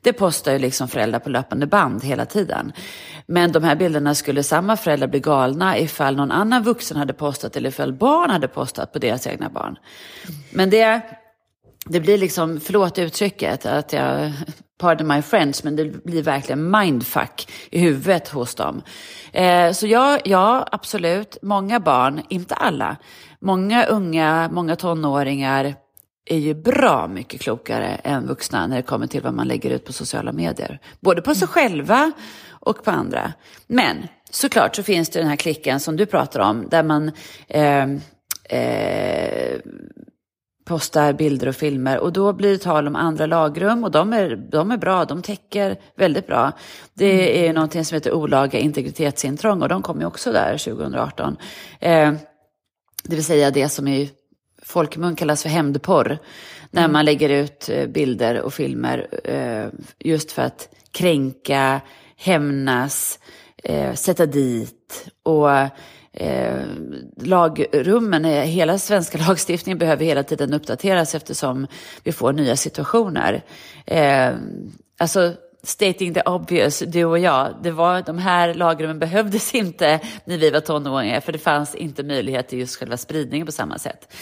det 0.00 0.12
postar 0.12 0.52
ju 0.52 0.58
liksom 0.58 0.88
föräldrar 0.88 1.18
på 1.18 1.30
löpande 1.30 1.66
band 1.66 2.04
hela 2.04 2.26
tiden. 2.26 2.72
Men 3.26 3.52
de 3.52 3.64
här 3.64 3.76
bilderna 3.76 4.14
skulle 4.14 4.42
samma 4.42 4.76
föräldrar 4.76 5.08
bli 5.08 5.20
galna 5.20 5.78
ifall 5.78 6.16
någon 6.16 6.30
annan 6.30 6.62
vuxen 6.62 6.96
hade 6.96 7.12
postat 7.12 7.56
eller 7.56 7.68
ifall 7.68 7.92
barn 7.92 8.30
hade 8.30 8.48
postat 8.48 8.92
på 8.92 8.98
deras 8.98 9.26
egna 9.26 9.48
barn. 9.48 9.76
Men 10.50 10.70
det, 10.70 11.00
det 11.86 12.00
blir 12.00 12.18
liksom, 12.18 12.60
förlåt 12.60 12.98
uttrycket, 12.98 13.66
att 13.66 13.92
jag 13.92 14.32
pardon 14.78 15.06
my 15.06 15.22
friends, 15.22 15.64
men 15.64 15.76
det 15.76 16.04
blir 16.04 16.22
verkligen 16.22 16.70
mindfuck 16.70 17.48
i 17.70 17.78
huvudet 17.78 18.28
hos 18.28 18.54
dem. 18.54 18.82
Eh, 19.32 19.72
så 19.72 19.86
ja, 19.86 20.18
ja, 20.24 20.68
absolut, 20.72 21.36
många 21.42 21.80
barn, 21.80 22.22
inte 22.28 22.54
alla, 22.54 22.96
många 23.40 23.84
unga, 23.84 24.48
många 24.52 24.76
tonåringar 24.76 25.74
är 26.26 26.38
ju 26.38 26.54
bra 26.54 27.08
mycket 27.08 27.40
klokare 27.40 27.86
än 27.86 28.26
vuxna 28.26 28.66
när 28.66 28.76
det 28.76 28.82
kommer 28.82 29.06
till 29.06 29.22
vad 29.22 29.34
man 29.34 29.48
lägger 29.48 29.70
ut 29.70 29.84
på 29.84 29.92
sociala 29.92 30.32
medier. 30.32 30.80
Både 31.00 31.22
på 31.22 31.34
sig 31.34 31.48
själva 31.48 32.12
och 32.50 32.84
på 32.84 32.90
andra. 32.90 33.32
Men 33.66 34.08
såklart 34.30 34.76
så 34.76 34.82
finns 34.82 35.08
det 35.08 35.18
den 35.18 35.28
här 35.28 35.36
klicken 35.36 35.80
som 35.80 35.96
du 35.96 36.06
pratar 36.06 36.40
om, 36.40 36.68
där 36.68 36.82
man 36.82 37.12
eh, 37.48 37.88
eh, 38.48 39.60
postar 40.66 41.12
bilder 41.12 41.48
och 41.48 41.56
filmer 41.56 41.98
och 41.98 42.12
då 42.12 42.32
blir 42.32 42.52
det 42.52 42.58
tal 42.58 42.86
om 42.86 42.96
andra 42.96 43.26
lagrum 43.26 43.84
och 43.84 43.90
de 43.90 44.12
är, 44.12 44.36
de 44.36 44.70
är 44.70 44.76
bra, 44.76 45.04
de 45.04 45.22
täcker 45.22 45.76
väldigt 45.96 46.26
bra. 46.26 46.52
Det 46.94 47.28
mm. 47.28 47.50
är 47.50 47.54
någonting 47.54 47.84
som 47.84 47.94
heter 47.94 48.12
olaga 48.12 48.58
integritetsintrång 48.58 49.62
och 49.62 49.68
de 49.68 49.82
kom 49.82 50.00
ju 50.00 50.06
också 50.06 50.32
där 50.32 50.58
2018. 50.58 51.36
Eh, 51.80 52.12
det 53.02 53.14
vill 53.14 53.24
säga 53.24 53.50
det 53.50 53.68
som 53.68 53.88
i 53.88 54.10
folkmun 54.62 55.16
kallas 55.16 55.42
för 55.42 55.48
hämndporr. 55.48 56.18
När 56.70 56.82
mm. 56.82 56.92
man 56.92 57.04
lägger 57.04 57.28
ut 57.28 57.68
eh, 57.68 57.86
bilder 57.86 58.40
och 58.40 58.54
filmer 58.54 59.06
eh, 59.24 59.66
just 59.98 60.32
för 60.32 60.42
att 60.42 60.68
kränka, 60.90 61.80
hämnas, 62.16 63.18
eh, 63.64 63.94
sätta 63.94 64.26
dit 64.26 65.08
och 65.22 65.50
eh, 66.16 66.64
lagrummen, 67.16 68.24
hela 68.24 68.78
svenska 68.78 69.18
lagstiftningen 69.28 69.78
behöver 69.78 70.04
hela 70.04 70.22
tiden 70.22 70.54
uppdateras 70.54 71.14
eftersom 71.14 71.66
vi 72.04 72.12
får 72.12 72.32
nya 72.32 72.56
situationer. 72.56 73.42
Eh, 73.86 74.30
alltså 74.98 75.34
stating 75.66 76.14
the 76.14 76.20
obvious, 76.20 76.78
du 76.78 77.04
och 77.04 77.18
jag, 77.18 77.54
det 77.62 77.70
var, 77.70 78.02
de 78.02 78.18
här 78.18 78.54
lagrummen 78.54 78.98
behövdes 78.98 79.54
inte 79.54 80.00
när 80.24 80.38
vi 80.38 80.50
var 80.50 80.60
tonåringar 80.60 81.20
för 81.20 81.32
det 81.32 81.38
fanns 81.38 81.74
inte 81.74 82.02
möjlighet 82.02 82.48
till 82.48 82.58
just 82.58 82.76
själva 82.76 82.96
spridningen 82.96 83.46
på 83.46 83.52
samma 83.52 83.78
sätt. 83.78 84.14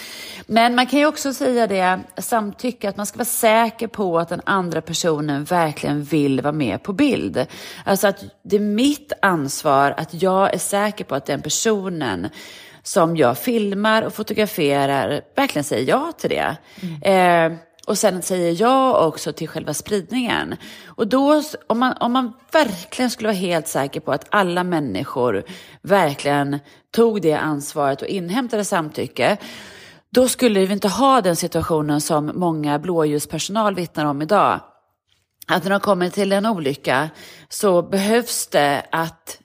Men 0.47 0.75
man 0.75 0.87
kan 0.87 0.99
ju 0.99 1.05
också 1.05 1.33
säga 1.33 1.67
det, 1.67 1.99
samtycke, 2.17 2.89
att 2.89 2.97
man 2.97 3.05
ska 3.05 3.17
vara 3.17 3.25
säker 3.25 3.87
på 3.87 4.19
att 4.19 4.29
den 4.29 4.41
andra 4.45 4.81
personen 4.81 5.43
verkligen 5.43 6.03
vill 6.03 6.41
vara 6.41 6.53
med 6.53 6.83
på 6.83 6.93
bild. 6.93 7.45
Alltså 7.83 8.07
att 8.07 8.23
det 8.43 8.55
är 8.55 8.59
mitt 8.59 9.13
ansvar 9.21 9.93
att 9.97 10.21
jag 10.21 10.53
är 10.53 10.57
säker 10.57 11.05
på 11.05 11.15
att 11.15 11.25
den 11.25 11.41
personen 11.41 12.29
som 12.83 13.17
jag 13.17 13.37
filmar 13.37 14.01
och 14.01 14.13
fotograferar 14.13 15.21
verkligen 15.35 15.63
säger 15.63 15.89
ja 15.89 16.11
till 16.17 16.29
det. 16.29 16.57
Mm. 16.81 17.51
Eh, 17.53 17.57
och 17.85 17.97
sen 17.97 18.21
säger 18.21 18.61
jag 18.61 19.07
också 19.07 19.33
till 19.33 19.47
själva 19.47 19.73
spridningen. 19.73 20.55
Och 20.85 21.07
då, 21.07 21.43
om 21.67 21.79
man, 21.79 21.93
om 21.99 22.11
man 22.11 22.33
verkligen 22.51 23.11
skulle 23.11 23.29
vara 23.29 23.37
helt 23.37 23.67
säker 23.67 23.99
på 23.99 24.11
att 24.11 24.27
alla 24.29 24.63
människor 24.63 25.43
verkligen 25.81 26.59
tog 26.95 27.21
det 27.21 27.33
ansvaret 27.33 28.01
och 28.01 28.07
inhämtade 28.07 28.65
samtycke, 28.65 29.37
då 30.09 30.27
skulle 30.27 30.65
vi 30.65 30.73
inte 30.73 30.87
ha 30.87 31.21
den 31.21 31.35
situationen 31.35 32.01
som 32.01 32.31
många 32.35 32.79
blåljuspersonal 32.79 33.75
vittnar 33.75 34.05
om 34.05 34.21
idag. 34.21 34.59
Att 35.47 35.63
när 35.63 35.71
de 35.71 35.79
kommer 35.79 36.09
till 36.09 36.31
en 36.31 36.45
olycka 36.45 37.09
så 37.49 37.81
behövs 37.81 38.47
det 38.47 38.85
att 38.91 39.39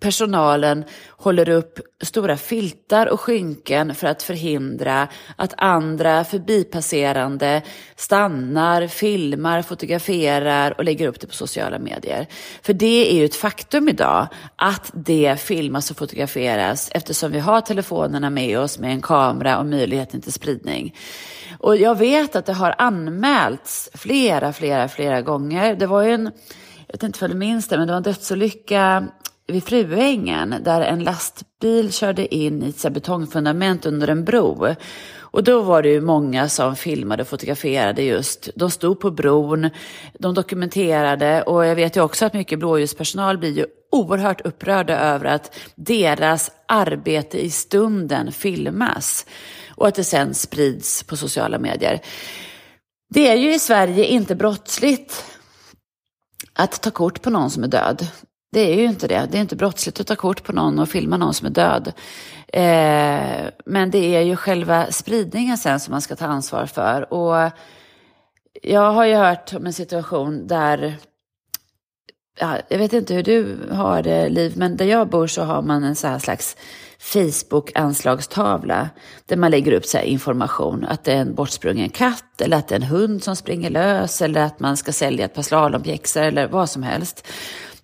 personalen 0.00 0.84
håller 1.08 1.48
upp 1.48 1.80
stora 2.02 2.36
filtar 2.36 3.06
och 3.06 3.20
skynken 3.20 3.94
för 3.94 4.06
att 4.06 4.22
förhindra 4.22 5.08
att 5.36 5.54
andra 5.56 6.24
förbipasserande 6.24 7.62
stannar, 7.96 8.86
filmar, 8.86 9.62
fotograferar 9.62 10.74
och 10.78 10.84
lägger 10.84 11.08
upp 11.08 11.20
det 11.20 11.26
på 11.26 11.34
sociala 11.34 11.78
medier. 11.78 12.26
För 12.62 12.72
det 12.72 13.10
är 13.10 13.14
ju 13.14 13.24
ett 13.24 13.36
faktum 13.36 13.88
idag 13.88 14.28
att 14.56 14.90
det 14.94 15.40
filmas 15.40 15.90
och 15.90 15.96
fotograferas 15.96 16.90
eftersom 16.92 17.32
vi 17.32 17.38
har 17.38 17.60
telefonerna 17.60 18.30
med 18.30 18.58
oss 18.58 18.78
med 18.78 18.90
en 18.90 19.02
kamera 19.02 19.58
och 19.58 19.66
möjligheten 19.66 20.20
till 20.20 20.32
spridning. 20.32 20.94
Och 21.58 21.76
jag 21.76 21.98
vet 21.98 22.36
att 22.36 22.46
det 22.46 22.52
har 22.52 22.74
anmälts 22.78 23.90
flera, 23.94 24.52
flera, 24.52 24.88
flera 24.88 25.22
gånger. 25.22 25.76
Det 25.76 25.86
var 25.86 26.02
ju 26.02 26.12
en 26.12 26.30
jag 26.86 26.94
vet 26.94 27.02
inte 27.02 27.24
om 27.24 27.30
du 27.30 27.36
minns 27.36 27.68
det, 27.68 27.78
men 27.78 27.86
det 27.86 27.92
var 27.92 27.96
en 27.96 28.02
dödsolycka 28.02 29.06
vid 29.46 29.64
Fruängen 29.64 30.54
där 30.60 30.80
en 30.80 31.04
lastbil 31.04 31.92
körde 31.92 32.34
in 32.34 32.62
i 32.62 32.68
ett 32.68 32.92
betongfundament 32.92 33.86
under 33.86 34.08
en 34.08 34.24
bro. 34.24 34.74
Och 35.18 35.44
då 35.44 35.62
var 35.62 35.82
det 35.82 35.88
ju 35.88 36.00
många 36.00 36.48
som 36.48 36.76
filmade 36.76 37.22
och 37.22 37.28
fotograferade 37.28 38.02
just. 38.02 38.48
De 38.54 38.70
stod 38.70 39.00
på 39.00 39.10
bron, 39.10 39.70
de 40.18 40.34
dokumenterade 40.34 41.42
och 41.42 41.66
jag 41.66 41.74
vet 41.74 41.96
ju 41.96 42.00
också 42.00 42.26
att 42.26 42.34
mycket 42.34 42.58
blåljuspersonal 42.58 43.38
blir 43.38 43.52
ju 43.52 43.66
oerhört 43.92 44.40
upprörda 44.40 44.98
över 44.98 45.24
att 45.24 45.58
deras 45.74 46.50
arbete 46.68 47.44
i 47.44 47.50
stunden 47.50 48.32
filmas 48.32 49.26
och 49.70 49.88
att 49.88 49.94
det 49.94 50.04
sen 50.04 50.34
sprids 50.34 51.02
på 51.02 51.16
sociala 51.16 51.58
medier. 51.58 52.00
Det 53.14 53.28
är 53.28 53.36
ju 53.36 53.54
i 53.54 53.58
Sverige 53.58 54.04
inte 54.04 54.34
brottsligt 54.34 55.24
att 56.52 56.82
ta 56.82 56.90
kort 56.90 57.22
på 57.22 57.30
någon 57.30 57.50
som 57.50 57.64
är 57.64 57.68
död. 57.68 58.06
Det 58.56 58.72
är 58.72 58.76
ju 58.76 58.84
inte 58.84 59.08
det. 59.08 59.28
Det 59.30 59.38
är 59.38 59.40
inte 59.40 59.56
brottsligt 59.56 60.00
att 60.00 60.06
ta 60.06 60.16
kort 60.16 60.44
på 60.44 60.52
någon 60.52 60.78
och 60.78 60.88
filma 60.88 61.16
någon 61.16 61.34
som 61.34 61.46
är 61.46 61.50
död. 61.50 61.92
Eh, 62.48 63.50
men 63.66 63.90
det 63.90 64.16
är 64.16 64.20
ju 64.20 64.36
själva 64.36 64.92
spridningen 64.92 65.58
sen 65.58 65.80
som 65.80 65.92
man 65.92 66.00
ska 66.00 66.16
ta 66.16 66.26
ansvar 66.26 66.66
för. 66.66 67.12
Och 67.12 67.50
jag 68.62 68.92
har 68.92 69.04
ju 69.04 69.14
hört 69.14 69.52
om 69.54 69.66
en 69.66 69.72
situation 69.72 70.46
där 70.46 70.96
ja, 72.40 72.56
jag 72.68 72.78
vet 72.78 72.92
inte 72.92 73.14
hur 73.14 73.22
du 73.22 73.58
har 73.70 74.02
det 74.02 74.28
Liv, 74.28 74.52
men 74.56 74.76
där 74.76 74.84
jag 74.84 75.08
bor 75.08 75.26
så 75.26 75.42
har 75.42 75.62
man 75.62 75.84
en 75.84 75.96
så 75.96 76.08
här 76.08 76.18
slags 76.18 76.56
Facebook-anslagstavla 76.98 78.88
där 79.26 79.36
man 79.36 79.50
lägger 79.50 79.72
upp 79.72 79.84
så 79.86 79.98
information. 79.98 80.84
Att 80.84 81.04
det 81.04 81.12
är 81.12 81.20
en 81.20 81.34
bortsprungen 81.34 81.88
katt 81.88 82.40
eller 82.40 82.56
att 82.56 82.68
det 82.68 82.74
är 82.74 82.80
en 82.80 82.86
hund 82.86 83.24
som 83.24 83.36
springer 83.36 83.70
lös 83.70 84.22
eller 84.22 84.42
att 84.42 84.60
man 84.60 84.76
ska 84.76 84.92
sälja 84.92 85.24
ett 85.24 85.34
par 85.34 85.42
slalompjäxor 85.42 86.22
eller 86.22 86.48
vad 86.48 86.70
som 86.70 86.82
helst. 86.82 87.26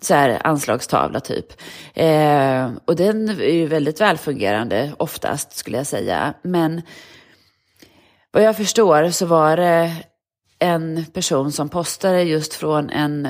Så 0.04 0.14
här 0.14 0.46
anslagstavla 0.46 1.20
typ. 1.20 1.46
Eh, 1.94 2.70
och 2.84 2.96
den 2.96 3.28
är 3.28 3.52
ju 3.52 3.66
väldigt 3.66 4.00
välfungerande 4.00 4.92
oftast 4.98 5.56
skulle 5.56 5.76
jag 5.76 5.86
säga. 5.86 6.34
Men 6.42 6.82
vad 8.30 8.42
jag 8.42 8.56
förstår 8.56 9.10
så 9.10 9.26
var 9.26 9.56
det 9.56 9.92
en 10.58 11.04
person 11.12 11.52
som 11.52 11.68
postade 11.68 12.22
just 12.22 12.54
från 12.54 12.90
en 12.90 13.28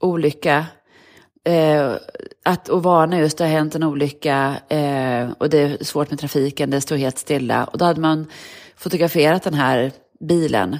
olycka 0.00 0.66
Eh, 1.46 1.96
att 2.44 2.68
och 2.68 2.82
varna 2.82 3.18
just 3.18 3.38
det 3.38 3.44
har 3.44 3.50
hänt 3.50 3.74
en 3.74 3.82
olycka 3.82 4.56
eh, 4.68 5.30
och 5.38 5.50
det 5.50 5.58
är 5.58 5.84
svårt 5.84 6.10
med 6.10 6.18
trafiken, 6.18 6.70
det 6.70 6.80
står 6.80 6.96
helt 6.96 7.18
stilla. 7.18 7.64
Och 7.64 7.78
då 7.78 7.84
hade 7.84 8.00
man 8.00 8.26
fotograferat 8.76 9.42
den 9.42 9.54
här 9.54 9.92
bilen 10.20 10.78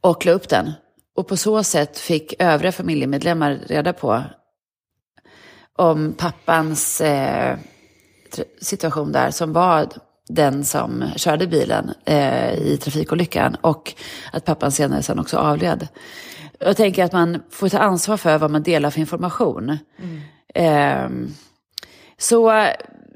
och 0.00 0.26
la 0.26 0.32
upp 0.32 0.48
den. 0.48 0.72
Och 1.20 1.28
på 1.28 1.36
så 1.36 1.62
sätt 1.62 1.98
fick 1.98 2.34
övriga 2.38 2.72
familjemedlemmar 2.72 3.58
reda 3.66 3.92
på 3.92 4.22
om 5.78 6.12
pappans 6.12 7.00
eh, 7.00 7.58
situation 8.60 9.12
där 9.12 9.30
som 9.30 9.52
var 9.52 9.88
den 10.28 10.64
som 10.64 11.04
körde 11.16 11.46
bilen 11.46 11.90
eh, 12.04 12.52
i 12.54 12.78
trafikolyckan 12.82 13.56
och 13.60 13.94
att 14.32 14.44
pappan 14.44 14.72
senare 14.72 15.02
sen 15.02 15.18
också 15.18 15.36
avled. 15.36 15.88
Jag 16.58 16.76
tänker 16.76 17.04
att 17.04 17.12
man 17.12 17.42
får 17.50 17.68
ta 17.68 17.78
ansvar 17.78 18.16
för 18.16 18.38
vad 18.38 18.50
man 18.50 18.62
delar 18.62 18.90
för 18.90 19.00
information. 19.00 19.78
Mm. 19.98 20.20
Eh, 20.54 21.32
så 22.18 22.66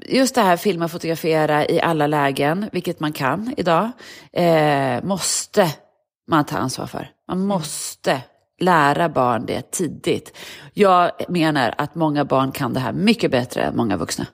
just 0.05 0.35
det 0.35 0.41
här 0.41 0.57
filma 0.57 0.85
och 0.85 0.91
fotografera 0.91 1.67
i 1.67 1.81
alla 1.81 2.07
lägen, 2.07 2.69
vilket 2.71 2.99
man 2.99 3.13
kan 3.13 3.53
idag, 3.57 3.91
eh, 4.33 5.03
måste 5.03 5.71
man 6.27 6.45
ta 6.45 6.57
ansvar 6.57 6.85
för. 6.85 7.14
Man 7.27 7.45
måste 7.45 8.21
lära 8.59 9.09
barn 9.09 9.45
det 9.45 9.71
tidigt. 9.71 10.37
Jag 10.73 11.11
menar 11.27 11.75
att 11.77 11.95
många 11.95 12.25
barn 12.25 12.51
kan 12.51 12.73
det 12.73 12.79
här 12.79 12.93
mycket 12.93 13.31
bättre 13.31 13.63
än 13.63 13.75
många 13.75 13.97
vuxna. 13.97 14.27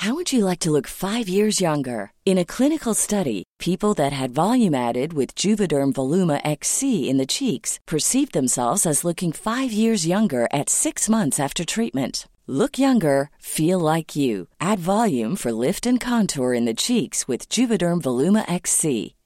How 0.00 0.14
would 0.14 0.32
you 0.32 0.46
like 0.46 0.60
to 0.60 0.70
look 0.70 0.86
five 0.86 1.28
years 1.28 1.60
younger? 1.60 2.12
In 2.24 2.38
a 2.38 2.44
clinical 2.44 2.94
study, 2.94 3.42
people 3.58 3.92
that 3.96 4.14
had 4.14 4.30
volume 4.30 4.74
added 4.74 5.12
with 5.12 5.34
Juvederm 5.34 5.92
Voluma 5.92 6.40
XC 6.42 7.10
in 7.10 7.18
the 7.18 7.26
cheeks 7.26 7.78
perceived 7.86 8.32
themselves 8.32 8.86
as 8.86 9.04
looking 9.04 9.30
five 9.30 9.72
years 9.72 10.06
younger 10.06 10.48
at 10.54 10.70
six 10.70 11.10
months 11.10 11.38
after 11.38 11.66
treatment. 11.66 12.26
Look 12.46 12.78
younger, 12.78 13.28
feel 13.38 13.78
like 13.78 14.16
you. 14.16 14.48
Add 14.58 14.78
volume 14.78 15.36
for 15.36 15.52
lift 15.52 15.86
and 15.86 16.00
contour 16.00 16.54
in 16.54 16.64
the 16.64 16.82
cheeks 16.82 17.28
with 17.28 17.50
Juvederm 17.50 18.00
Voluma 18.00 18.50
XC. 18.50 19.14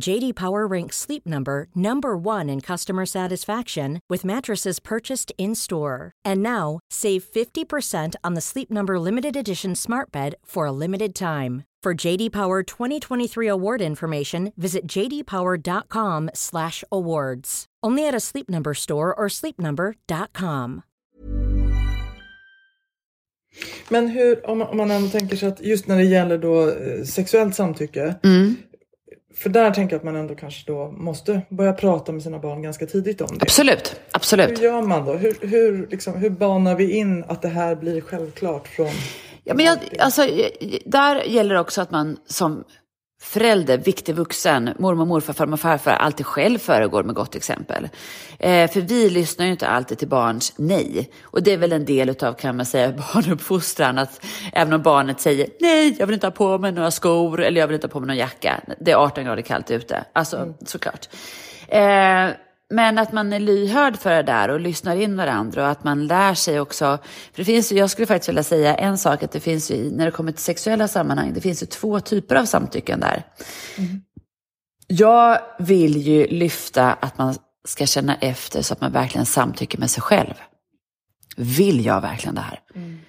JD 0.00 0.34
Power 0.34 0.66
ranks 0.66 0.96
Sleep 0.96 1.26
Number 1.26 1.68
number 1.74 2.16
1 2.16 2.50
in 2.50 2.60
customer 2.60 3.06
satisfaction 3.06 4.00
with 4.10 4.24
mattresses 4.24 4.80
purchased 4.80 5.32
in-store. 5.38 6.12
And 6.24 6.42
now, 6.42 6.80
save 6.90 7.24
50% 7.24 8.14
on 8.22 8.34
the 8.34 8.40
Sleep 8.40 8.70
Number 8.70 8.98
limited 8.98 9.36
edition 9.36 9.74
Smart 9.74 10.12
Bed 10.12 10.34
for 10.44 10.66
a 10.66 10.72
limited 10.72 11.14
time. 11.14 11.64
For 11.84 11.94
JD 11.94 12.32
Power 12.32 12.62
2023 12.62 13.46
award 13.46 13.82
information, 13.82 14.52
visit 14.56 14.88
jdpower.com/awards. 14.88 17.64
Only 17.82 18.08
at 18.08 18.14
a 18.14 18.20
Sleep 18.20 18.48
Number 18.48 18.74
store 18.74 19.14
or 19.14 19.28
sleepnumber.com. 19.28 20.82
Men 23.88 24.08
hur, 24.08 24.50
om 24.50 24.58
man, 24.58 24.68
om 24.68 24.76
man 24.76 24.90
ändå 24.90 25.08
tänker 25.08 25.36
sig 25.36 25.48
att 25.48 25.60
just 25.60 25.86
när 25.86 25.96
det 25.96 26.04
gäller 26.04 26.38
då 26.38 26.68
eh, 26.68 27.04
sexuellt 27.04 27.54
samtycke. 27.54 28.14
Mm. 28.22 28.56
För 29.36 29.50
där 29.50 29.70
tänker 29.70 29.94
jag 29.94 29.98
att 29.98 30.04
man 30.04 30.16
ändå 30.16 30.34
kanske 30.34 30.72
då 30.72 30.90
måste 30.90 31.40
börja 31.48 31.72
prata 31.72 32.12
med 32.12 32.22
sina 32.22 32.38
barn 32.38 32.62
ganska 32.62 32.86
tidigt 32.86 33.20
om 33.20 33.38
det. 33.38 33.42
Absolut, 33.42 34.00
absolut. 34.10 34.58
Hur 34.58 34.64
gör 34.64 34.82
man 34.82 35.06
då? 35.06 35.12
Hur, 35.12 35.36
hur, 35.40 35.86
liksom, 35.86 36.14
hur 36.14 36.30
banar 36.30 36.74
vi 36.74 36.92
in 36.92 37.24
att 37.28 37.42
det 37.42 37.48
här 37.48 37.74
blir 37.74 38.00
självklart 38.00 38.68
från... 38.68 38.90
Ja, 39.44 39.54
men 39.54 39.66
jag, 39.66 39.78
alltså, 39.98 40.28
där 40.84 41.22
gäller 41.24 41.54
det 41.54 41.60
också 41.60 41.80
att 41.80 41.90
man 41.90 42.16
som 42.26 42.64
förälder, 43.24 43.78
viktig 43.78 44.14
vuxen, 44.14 44.70
mormor, 44.78 45.04
morfar, 45.04 45.32
farmor, 45.32 45.56
farfar 45.56 45.92
alltid 45.92 46.26
själv 46.26 46.58
föregår 46.58 47.02
med 47.02 47.14
gott 47.14 47.34
exempel. 47.34 47.88
Eh, 48.38 48.70
för 48.70 48.80
vi 48.80 49.10
lyssnar 49.10 49.46
ju 49.46 49.52
inte 49.52 49.68
alltid 49.68 49.98
till 49.98 50.08
barns 50.08 50.52
nej. 50.56 51.10
Och 51.22 51.42
det 51.42 51.52
är 51.52 51.56
väl 51.56 51.72
en 51.72 51.84
del 51.84 52.24
av, 52.24 52.32
kan 52.32 52.56
man 52.56 52.66
säga, 52.66 52.92
barnuppfostran. 53.14 53.98
Att 53.98 54.24
även 54.52 54.72
om 54.72 54.82
barnet 54.82 55.20
säger 55.20 55.46
nej, 55.60 55.96
jag 55.98 56.06
vill 56.06 56.14
inte 56.14 56.26
ha 56.26 56.32
på 56.32 56.58
mig 56.58 56.72
några 56.72 56.90
skor 56.90 57.42
eller 57.42 57.60
jag 57.60 57.66
vill 57.66 57.74
inte 57.74 57.86
ha 57.86 57.92
på 57.92 58.00
mig 58.00 58.06
någon 58.06 58.16
jacka. 58.16 58.60
Det 58.80 58.90
är 58.90 58.96
18 58.96 59.24
grader 59.24 59.42
kallt 59.42 59.70
ute. 59.70 60.04
Alltså, 60.12 60.36
mm. 60.36 60.54
såklart. 60.66 61.08
Eh, 61.68 62.28
men 62.70 62.98
att 62.98 63.12
man 63.12 63.32
är 63.32 63.40
lyhörd 63.40 63.96
för 63.96 64.10
det 64.10 64.22
där 64.22 64.48
och 64.48 64.60
lyssnar 64.60 64.96
in 64.96 65.16
varandra 65.16 65.62
och 65.62 65.70
att 65.70 65.84
man 65.84 66.06
lär 66.06 66.34
sig 66.34 66.60
också. 66.60 66.98
För 67.32 67.36
det 67.36 67.44
finns 67.44 67.72
ju, 67.72 67.76
jag 67.76 67.90
skulle 67.90 68.06
faktiskt 68.06 68.28
vilja 68.28 68.42
säga 68.42 68.74
en 68.74 68.98
sak, 68.98 69.22
att 69.22 69.32
det 69.32 69.40
finns 69.40 69.70
ju, 69.70 69.90
när 69.90 70.04
det 70.04 70.10
kommer 70.10 70.32
till 70.32 70.42
sexuella 70.42 70.88
sammanhang, 70.88 71.32
det 71.34 71.40
finns 71.40 71.62
ju 71.62 71.66
två 71.66 72.00
typer 72.00 72.34
av 72.34 72.44
samtycken 72.44 73.00
där. 73.00 73.26
Mm. 73.78 74.02
Jag 74.86 75.38
vill 75.58 75.96
ju 75.96 76.26
lyfta 76.26 76.92
att 76.92 77.18
man 77.18 77.34
ska 77.68 77.86
känna 77.86 78.16
efter 78.16 78.62
så 78.62 78.72
att 78.72 78.80
man 78.80 78.92
verkligen 78.92 79.26
samtycker 79.26 79.78
med 79.78 79.90
sig 79.90 80.02
själv. 80.02 80.34
Vill 81.36 81.84
jag 81.84 82.00
verkligen 82.00 82.34
det 82.34 82.40
här? 82.40 82.60
Mm. 82.74 83.00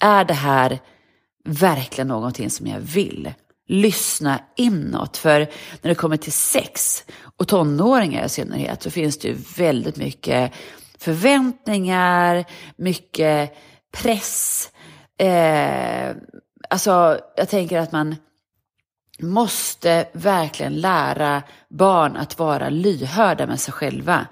Är 0.00 0.24
det 0.24 0.34
här 0.34 0.78
verkligen 1.44 2.08
någonting 2.08 2.50
som 2.50 2.66
jag 2.66 2.80
vill? 2.80 3.32
lyssna 3.72 4.40
inåt. 4.56 5.16
För 5.16 5.38
när 5.82 5.88
det 5.88 5.94
kommer 5.94 6.16
till 6.16 6.32
sex, 6.32 7.04
och 7.42 7.48
tonåringar 7.48 8.24
i 8.24 8.28
synnerhet, 8.28 8.82
så 8.82 8.90
finns 8.90 9.18
det 9.18 9.28
ju 9.28 9.34
väldigt 9.56 9.96
mycket 9.96 10.52
förväntningar, 10.98 12.44
mycket 12.76 13.52
press. 13.96 14.70
Eh, 15.18 16.16
alltså, 16.70 17.18
jag 17.36 17.48
tänker 17.48 17.78
att 17.78 17.92
man 17.92 18.16
måste 19.18 20.08
verkligen 20.12 20.80
lära 20.80 21.42
barn 21.70 22.16
att 22.16 22.38
vara 22.38 22.68
lyhörda 22.68 23.46
med 23.46 23.60
sig 23.60 23.74
själva. 23.74 24.26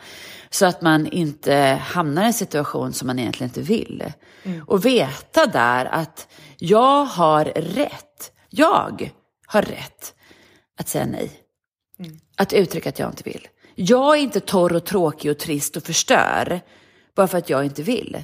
Så 0.51 0.67
att 0.67 0.83
man 0.83 1.07
inte 1.07 1.55
hamnar 1.83 2.23
i 2.23 2.27
en 2.27 2.33
situation 2.35 2.93
som 2.93 3.07
man 3.07 3.19
egentligen 3.19 3.49
inte 3.51 3.63
vill. 3.63 4.13
Och 4.67 4.87
veta 4.87 5.47
där 5.47 5.85
att 5.85 6.29
jag 6.59 7.05
har 7.05 7.45
rätt. 7.55 8.33
Jag 8.49 9.11
har 9.47 9.63
rätt 9.63 10.15
att 10.79 10.89
säga 10.89 11.07
nej. 11.07 11.40
Att 12.41 12.53
uttrycka 12.53 12.89
att 12.89 12.99
jag 12.99 13.11
inte 13.11 13.23
vill. 13.23 13.49
Jag 13.75 14.17
är 14.17 14.21
inte 14.21 14.41
torr 14.41 14.73
och 14.73 14.85
tråkig 14.85 15.31
och 15.31 15.39
trist 15.39 15.77
och 15.77 15.83
förstör 15.83 16.61
bara 17.15 17.27
för 17.27 17.39
att 17.39 17.51
jag 17.51 17.65
inte 17.65 17.83
vill. 17.83 18.23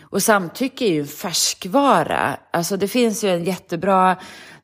Och 0.00 0.22
samtycke 0.22 0.84
är 0.84 0.92
ju 0.92 1.00
en 1.00 1.06
färskvara. 1.06 2.36
Alltså 2.50 2.76
det 2.76 2.88
finns 2.88 3.24
ju 3.24 3.30
en 3.30 3.44
jättebra 3.44 4.16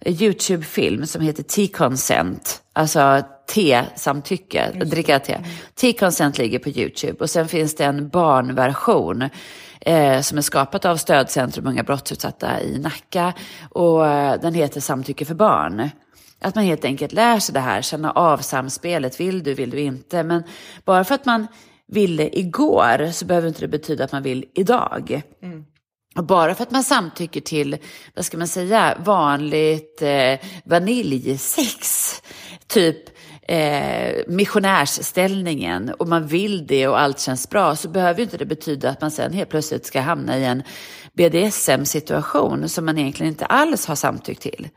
YouTube-film 0.06 1.06
som 1.06 1.22
heter 1.22 1.42
T-consent. 1.42 2.62
Alltså 2.72 3.22
T-samtycke, 3.54 4.70
dricka 4.70 5.18
te. 5.18 5.38
T-consent 5.74 6.38
ligger 6.38 6.58
på 6.58 6.68
YouTube. 6.68 7.18
Och 7.20 7.30
sen 7.30 7.48
finns 7.48 7.74
det 7.74 7.84
en 7.84 8.08
barnversion 8.08 9.28
eh, 9.80 10.20
som 10.20 10.38
är 10.38 10.42
skapat 10.42 10.84
av 10.84 10.96
Stödcentrum 10.96 11.66
Unga 11.66 11.82
brottsutsatta 11.82 12.60
i 12.60 12.78
Nacka. 12.78 13.32
Och 13.70 14.06
eh, 14.06 14.40
den 14.40 14.54
heter 14.54 14.80
Samtycke 14.80 15.24
för 15.24 15.34
barn. 15.34 15.90
Att 16.40 16.54
man 16.54 16.64
helt 16.64 16.84
enkelt 16.84 17.12
lär 17.12 17.38
sig 17.38 17.52
det 17.52 17.60
här, 17.60 17.82
känna 17.82 18.10
av 18.10 18.38
samspelet. 18.38 19.20
Vill 19.20 19.42
du, 19.42 19.54
vill 19.54 19.70
du 19.70 19.80
inte? 19.80 20.22
Men 20.22 20.42
bara 20.84 21.04
för 21.04 21.14
att 21.14 21.24
man 21.24 21.46
ville 21.86 22.38
igår 22.38 23.12
så 23.12 23.24
behöver 23.24 23.48
inte 23.48 23.60
det 23.60 23.68
betyda 23.68 24.04
att 24.04 24.12
man 24.12 24.22
vill 24.22 24.44
idag. 24.54 25.22
Och 26.16 26.24
bara 26.24 26.54
för 26.54 26.62
att 26.62 26.70
man 26.70 26.84
samtycker 26.84 27.40
till, 27.40 27.76
vad 28.14 28.24
ska 28.24 28.38
man 28.38 28.48
säga, 28.48 28.96
vanligt 29.04 30.02
eh, 30.02 30.38
vaniljsex, 30.64 32.12
typ 32.66 32.96
eh, 33.42 34.14
missionärsställningen 34.26 35.90
och 35.98 36.08
man 36.08 36.26
vill 36.26 36.66
det 36.66 36.88
och 36.88 37.00
allt 37.00 37.20
känns 37.20 37.50
bra 37.50 37.76
så 37.76 37.88
behöver 37.88 38.22
inte 38.22 38.36
det 38.36 38.46
betyda 38.46 38.90
att 38.90 39.00
man 39.00 39.10
sen 39.10 39.32
helt 39.32 39.50
plötsligt 39.50 39.86
ska 39.86 40.00
hamna 40.00 40.38
i 40.38 40.44
en 40.44 40.62
BDSM-situation 41.12 42.68
som 42.68 42.84
man 42.84 42.98
egentligen 42.98 43.32
inte 43.32 43.46
alls 43.46 43.86
har 43.86 43.94
samtyckt 43.94 44.42
till. 44.42 44.68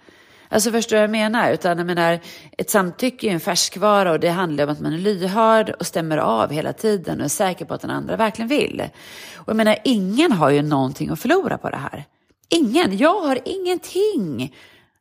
Alltså 0.54 0.72
förstår 0.72 0.96
du 0.96 1.00
vad 1.00 1.04
jag 1.04 1.12
menar? 1.12 1.52
Utan 1.52 1.78
jag 1.78 1.88
menar, 1.88 2.20
ett 2.58 2.70
samtycke 2.70 3.28
är 3.28 3.32
en 3.32 3.40
färskvara 3.40 4.12
och 4.12 4.20
det 4.20 4.30
handlar 4.30 4.64
om 4.64 4.70
att 4.70 4.80
man 4.80 4.94
är 4.94 4.98
lyhörd 4.98 5.70
och 5.70 5.86
stämmer 5.86 6.18
av 6.18 6.52
hela 6.52 6.74
tiden 6.74 7.20
och 7.20 7.26
är 7.26 7.30
säker 7.30 7.66
på 7.66 7.74
att 7.74 7.82
den 7.82 7.90
andra 7.90 8.16
verkligen 8.16 8.50
vill. 8.50 8.90
Och 9.36 9.50
jag 9.50 9.56
menar, 9.56 9.78
ingen 9.84 10.32
har 10.32 10.50
ju 10.50 10.62
någonting 10.62 11.10
att 11.10 11.20
förlora 11.20 11.58
på 11.58 11.70
det 11.70 11.78
här. 11.78 12.06
Ingen. 12.50 12.98
Jag 12.98 13.20
har 13.22 13.40
ingenting 13.46 14.56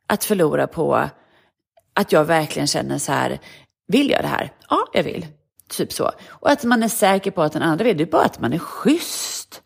att 0.07 0.23
förlora 0.23 0.67
på 0.67 1.09
att 1.93 2.11
jag 2.11 2.25
verkligen 2.25 2.67
känner 2.67 2.97
så 2.97 3.11
här, 3.11 3.39
vill 3.87 4.09
jag 4.09 4.21
det 4.23 4.27
här? 4.27 4.51
Ja, 4.69 4.87
jag 4.93 5.03
vill. 5.03 5.27
Typ 5.69 5.93
så. 5.93 6.11
Och 6.27 6.51
att 6.51 6.63
man 6.63 6.83
är 6.83 6.87
säker 6.87 7.31
på 7.31 7.41
att 7.41 7.53
den 7.53 7.61
andra 7.61 7.85
vill, 7.85 7.97
det 7.97 8.03
är 8.03 8.11
bara 8.11 8.25
att 8.25 8.39
man 8.39 8.53
är 8.53 8.59
schysst. 8.59 9.61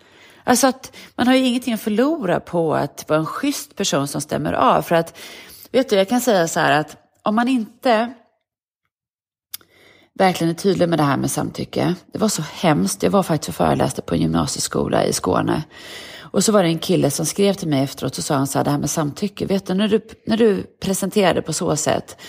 Alltså 0.47 0.67
att 0.67 0.95
man 1.15 1.27
har 1.27 1.35
ju 1.35 1.45
ingenting 1.45 1.73
att 1.73 1.81
förlora 1.81 2.39
på 2.39 2.75
att 2.75 3.05
vara 3.07 3.19
en 3.19 3.25
schysst 3.25 3.75
person 3.75 4.07
som 4.07 4.21
stämmer 4.21 4.53
av. 4.53 4.81
För 4.81 4.95
att, 4.95 5.17
vet 5.71 5.89
du, 5.89 5.95
jag 5.95 6.09
kan 6.09 6.21
säga 6.21 6.47
så 6.47 6.59
här 6.59 6.79
att 6.79 6.97
om 7.23 7.35
man 7.35 7.47
inte 7.47 8.13
verkligen 10.17 10.51
är 10.51 10.57
tydlig 10.57 10.89
med 10.89 10.99
det 10.99 11.03
här 11.03 11.17
med 11.17 11.31
samtycke. 11.31 11.95
Det 12.13 12.19
var 12.19 12.29
så 12.29 12.41
hemskt. 12.41 13.03
Jag 13.03 13.11
var 13.11 13.23
faktiskt 13.23 13.49
och 13.49 13.55
föreläste 13.55 14.01
på 14.01 14.15
en 14.15 14.21
gymnasieskola 14.21 15.05
i 15.05 15.13
Skåne. 15.13 15.63
Och 16.31 16.43
så 16.43 16.51
var 16.51 16.63
det 16.63 16.69
en 16.69 16.79
kille 16.79 17.11
som 17.11 17.25
skrev 17.25 17.53
till 17.53 17.67
mig 17.67 17.83
efteråt 17.83 18.17
och 18.17 18.23
sa 18.23 18.35
han 18.35 18.47
så 18.47 18.59
här, 18.59 18.63
det 18.63 18.71
här 18.71 18.77
med 18.77 18.89
samtycke. 18.89 19.45
Vet 19.45 19.65
du, 19.65 19.73
när 19.73 19.87
du, 19.87 20.01
när 20.25 20.37
du 20.37 20.63
presenterade 20.63 21.41
på 21.41 21.53
så 21.53 21.75
sätt. 21.75 22.21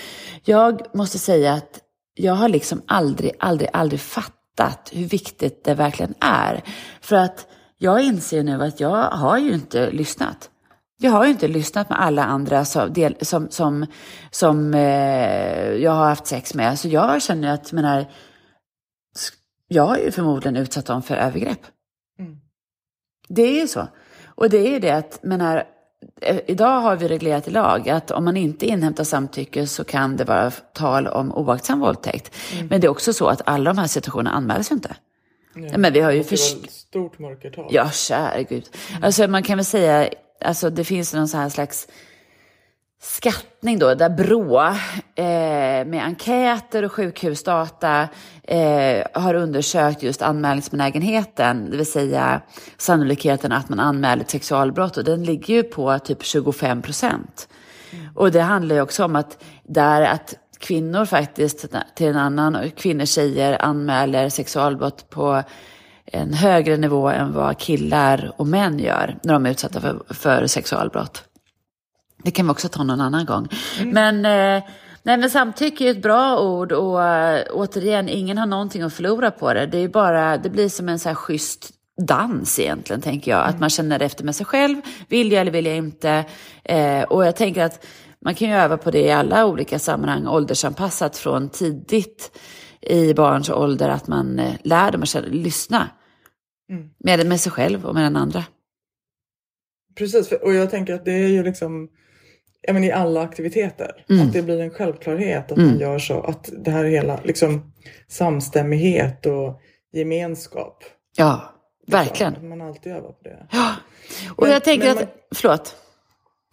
Jag 0.44 0.94
måste 0.94 1.18
säga 1.18 1.52
att 1.52 1.80
jag 2.14 2.34
har 2.34 2.48
liksom 2.48 2.82
aldrig, 2.86 3.32
aldrig, 3.38 3.70
aldrig 3.72 4.00
fattat 4.00 4.90
hur 4.92 5.04
viktigt 5.04 5.64
det 5.64 5.74
verkligen 5.74 6.14
är. 6.20 6.62
För 7.00 7.16
att 7.16 7.46
jag 7.78 8.02
inser 8.02 8.42
nu 8.42 8.62
att 8.62 8.80
jag 8.80 9.10
har 9.10 9.38
ju 9.38 9.54
inte 9.54 9.90
lyssnat. 9.90 10.50
Jag 11.00 11.10
har 11.10 11.24
ju 11.24 11.30
inte 11.30 11.48
lyssnat 11.48 11.88
med 11.88 12.00
alla 12.00 12.24
andra 12.24 12.64
som, 12.64 12.92
del, 12.92 13.16
som, 13.20 13.50
som, 13.50 13.86
som 14.30 14.74
eh, 14.74 15.72
jag 15.72 15.90
har 15.90 16.06
haft 16.08 16.26
sex 16.26 16.54
med. 16.54 16.78
Så 16.78 16.88
jag 16.88 17.22
känner 17.22 17.54
att, 17.54 17.72
menar, 17.72 18.06
jag 19.68 19.86
har 19.86 19.96
ju 19.96 20.10
förmodligen 20.10 20.56
utsatt 20.56 20.86
dem 20.86 21.02
för 21.02 21.14
övergrepp. 21.16 21.60
Det 23.28 23.42
är 23.42 23.60
ju 23.60 23.68
så. 23.68 23.88
Och 24.26 24.50
det 24.50 24.58
är 24.58 24.70
ju 24.70 24.78
det 24.78 24.90
att, 24.90 25.22
menar, 25.22 25.64
eh, 26.20 26.40
idag 26.46 26.80
har 26.80 26.96
vi 26.96 27.08
reglerat 27.08 27.48
i 27.48 27.50
lag 27.50 27.88
att 27.88 28.10
om 28.10 28.24
man 28.24 28.36
inte 28.36 28.66
inhämtar 28.66 29.04
samtycke 29.04 29.66
så 29.66 29.84
kan 29.84 30.16
det 30.16 30.24
vara 30.24 30.50
tal 30.50 31.06
om 31.06 31.32
oaktsam 31.32 31.80
våldtäkt. 31.80 32.34
Men 32.70 32.80
det 32.80 32.86
är 32.86 32.90
också 32.90 33.12
så 33.12 33.26
att 33.26 33.42
alla 33.44 33.70
de 33.70 33.78
här 33.78 33.86
situationerna 33.86 34.30
anmäls 34.36 34.70
ju 34.70 34.74
inte. 34.74 34.96
Men 35.76 35.92
vi 35.92 36.00
har 36.00 36.10
ju 36.10 36.18
Det 36.18 36.24
först... 36.24 36.56
var 36.56 36.64
ett 36.64 36.70
stort 36.70 37.18
mörkertal. 37.18 37.66
Ja, 37.70 37.90
kära 37.90 38.42
gud. 38.42 38.64
Alltså 39.02 39.28
man 39.28 39.42
kan 39.42 39.56
väl 39.58 39.64
säga, 39.64 40.08
alltså 40.44 40.70
det 40.70 40.84
finns 40.84 41.14
någon 41.14 41.28
sån 41.28 41.40
här 41.40 41.48
slags 41.48 41.88
skattning 43.00 43.78
då, 43.78 43.94
där 43.94 44.10
Brå 44.10 44.60
eh, 45.14 45.86
med 45.86 46.04
enkäter 46.04 46.84
och 46.84 46.92
sjukhusdata 46.92 48.08
eh, 48.42 49.06
har 49.14 49.34
undersökt 49.34 50.02
just 50.02 50.22
anmälningsbenägenheten, 50.22 51.70
det 51.70 51.76
vill 51.76 51.86
säga 51.86 52.40
sannolikheten 52.76 53.52
att 53.52 53.68
man 53.68 53.80
anmäler 53.80 54.22
ett 54.22 54.30
sexualbrott 54.30 54.96
och 54.96 55.04
den 55.04 55.24
ligger 55.24 55.54
ju 55.54 55.62
på 55.62 55.98
typ 55.98 56.24
25 56.24 56.82
procent. 56.82 57.48
Och 58.14 58.32
det 58.32 58.40
handlar 58.40 58.76
ju 58.76 58.82
också 58.82 59.04
om 59.04 59.16
att 59.16 59.44
där 59.64 60.02
att 60.02 60.34
kvinnor 60.58 61.04
faktiskt 61.04 61.66
till 61.94 62.06
en 62.06 62.16
annan, 62.16 62.70
kvinnor, 62.76 63.04
tjejer 63.04 63.62
anmäler 63.62 64.28
sexualbrott 64.28 65.10
på 65.10 65.42
en 66.12 66.34
högre 66.34 66.76
nivå 66.76 67.08
än 67.08 67.32
vad 67.32 67.58
killar 67.58 68.32
och 68.36 68.46
män 68.46 68.78
gör 68.78 69.18
när 69.22 69.32
de 69.32 69.46
är 69.46 69.50
utsatta 69.50 69.80
för, 69.80 70.02
för 70.10 70.46
sexualbrott. 70.46 71.24
Det 72.22 72.30
kan 72.30 72.46
vi 72.46 72.52
också 72.52 72.68
ta 72.68 72.84
någon 72.84 73.00
annan 73.00 73.26
gång. 73.26 73.48
Men, 73.84 74.16
eh, 74.16 74.62
nej, 75.02 75.16
men 75.18 75.30
samtycke 75.30 75.84
är 75.84 75.90
ett 75.90 76.02
bra 76.02 76.40
ord 76.40 76.72
och 76.72 77.04
eh, 77.04 77.44
återigen, 77.52 78.08
ingen 78.08 78.38
har 78.38 78.46
någonting 78.46 78.82
att 78.82 78.94
förlora 78.94 79.30
på 79.30 79.54
det. 79.54 79.66
Det, 79.66 79.78
är 79.78 79.88
bara, 79.88 80.36
det 80.36 80.50
blir 80.50 80.68
som 80.68 80.88
en 80.88 80.98
så 80.98 81.08
här 81.08 81.16
schysst 81.16 81.70
dans 82.00 82.58
egentligen, 82.58 83.02
tänker 83.02 83.30
jag. 83.30 83.48
Att 83.48 83.60
man 83.60 83.70
känner 83.70 84.02
efter 84.02 84.24
med 84.24 84.36
sig 84.36 84.46
själv, 84.46 84.76
vill 85.08 85.32
jag 85.32 85.40
eller 85.40 85.52
vill 85.52 85.66
jag 85.66 85.76
inte? 85.76 86.24
Eh, 86.64 87.02
och 87.02 87.26
jag 87.26 87.36
tänker 87.36 87.64
att 87.64 87.84
man 88.24 88.34
kan 88.34 88.48
ju 88.48 88.54
öva 88.54 88.76
på 88.76 88.90
det 88.90 89.00
i 89.00 89.12
alla 89.12 89.46
olika 89.46 89.78
sammanhang, 89.78 90.26
åldersanpassat 90.26 91.16
från 91.16 91.48
tidigt 91.48 92.38
i 92.80 93.14
barns 93.14 93.50
ålder, 93.50 93.88
att 93.88 94.08
man 94.08 94.40
lär 94.62 94.92
dem 94.92 95.02
att 95.02 95.08
känna, 95.08 95.88
lyssna. 96.68 96.90
Med, 96.98 97.26
med 97.26 97.40
sig 97.40 97.52
själv 97.52 97.86
och 97.86 97.94
med 97.94 98.04
den 98.04 98.16
andra. 98.16 98.44
Precis, 99.94 100.28
för, 100.28 100.44
och 100.44 100.54
jag 100.54 100.70
tänker 100.70 100.94
att 100.94 101.04
det 101.04 101.12
är 101.12 101.28
ju 101.28 101.42
liksom 101.42 101.88
ja, 102.62 102.72
men 102.72 102.84
i 102.84 102.92
alla 102.92 103.22
aktiviteter. 103.22 104.04
Mm. 104.10 104.26
Att 104.26 104.32
det 104.32 104.42
blir 104.42 104.60
en 104.60 104.70
självklarhet 104.70 105.52
att 105.52 105.58
man 105.58 105.78
gör 105.78 105.98
så. 105.98 106.20
Att 106.20 106.50
det 106.58 106.70
här 106.70 106.84
är 106.84 106.88
hela 106.88 107.20
liksom, 107.24 107.72
samstämmighet 108.08 109.26
och 109.26 109.60
gemenskap. 109.92 110.84
Ja, 111.16 111.54
verkligen. 111.86 112.36
Att 112.36 112.44
man 112.44 112.60
alltid 112.60 112.92
övar 112.92 113.12
på 113.12 113.22
det. 113.22 113.46
Ja. 113.50 113.74
Och 114.36 114.42
Men- 114.42 114.52
jag 114.52 114.64
tänker 114.64 114.88
att, 114.90 114.96
man- 114.96 115.06
förlåt. 115.34 115.76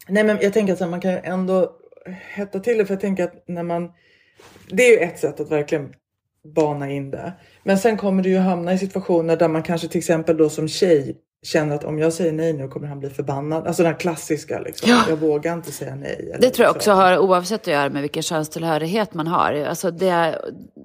Nej 0.08 0.24
men 0.24 0.38
jag 0.42 0.54
tänker 0.54 0.74
att 0.74 0.90
man 0.90 1.02
kan 1.02 1.12
ju 1.12 1.20
ändå 1.24 1.72
hetta 2.22 2.60
till 2.60 2.78
det 2.78 2.86
för 2.86 2.94
jag 2.94 3.02
tänker 3.02 3.24
att 3.24 3.48
när 3.48 3.64
man 3.64 3.92
Det 4.70 4.84
är 4.84 4.92
ju 4.92 4.98
ett 4.98 5.20
sätt 5.20 5.40
att 5.40 5.52
verkligen 5.52 5.94
bana 6.46 6.92
in 6.92 7.12
det. 7.12 7.34
Men 7.64 7.78
sen 7.78 7.98
kommer 7.98 8.24
du 8.24 8.30
ju 8.30 8.38
hamna 8.38 8.74
i 8.74 8.78
situationer 8.78 9.38
där 9.38 9.48
man 9.48 9.64
kanske 9.64 9.88
till 9.88 10.00
exempel 10.00 10.38
då 10.38 10.50
som 10.50 10.68
tjej 10.68 11.18
känner 11.46 11.76
att 11.76 11.84
om 11.84 12.00
jag 12.00 12.14
säger 12.14 12.32
nej 12.32 12.54
nu 12.54 12.68
kommer 12.68 12.88
han 12.88 13.00
bli 13.00 13.10
förbannad. 13.10 13.68
Alltså 13.68 13.84
den 13.84 13.92
här 13.92 14.00
klassiska 14.00 14.60
liksom. 14.60 14.90
Ja. 14.90 15.04
Jag 15.10 15.18
vågar 15.18 15.54
inte 15.54 15.72
säga 15.72 15.96
nej. 15.96 16.38
Det 16.40 16.50
tror 16.50 16.66
jag 16.66 16.76
också 16.76 16.92
har 16.92 17.18
oavsett 17.18 17.62
att 17.62 17.68
göra 17.68 17.90
med 17.90 18.02
vilken 18.02 18.24
könstillhörighet 18.24 19.14
man 19.14 19.28
har. 19.28 19.54
Alltså 19.54 19.92
det, 19.92 20.40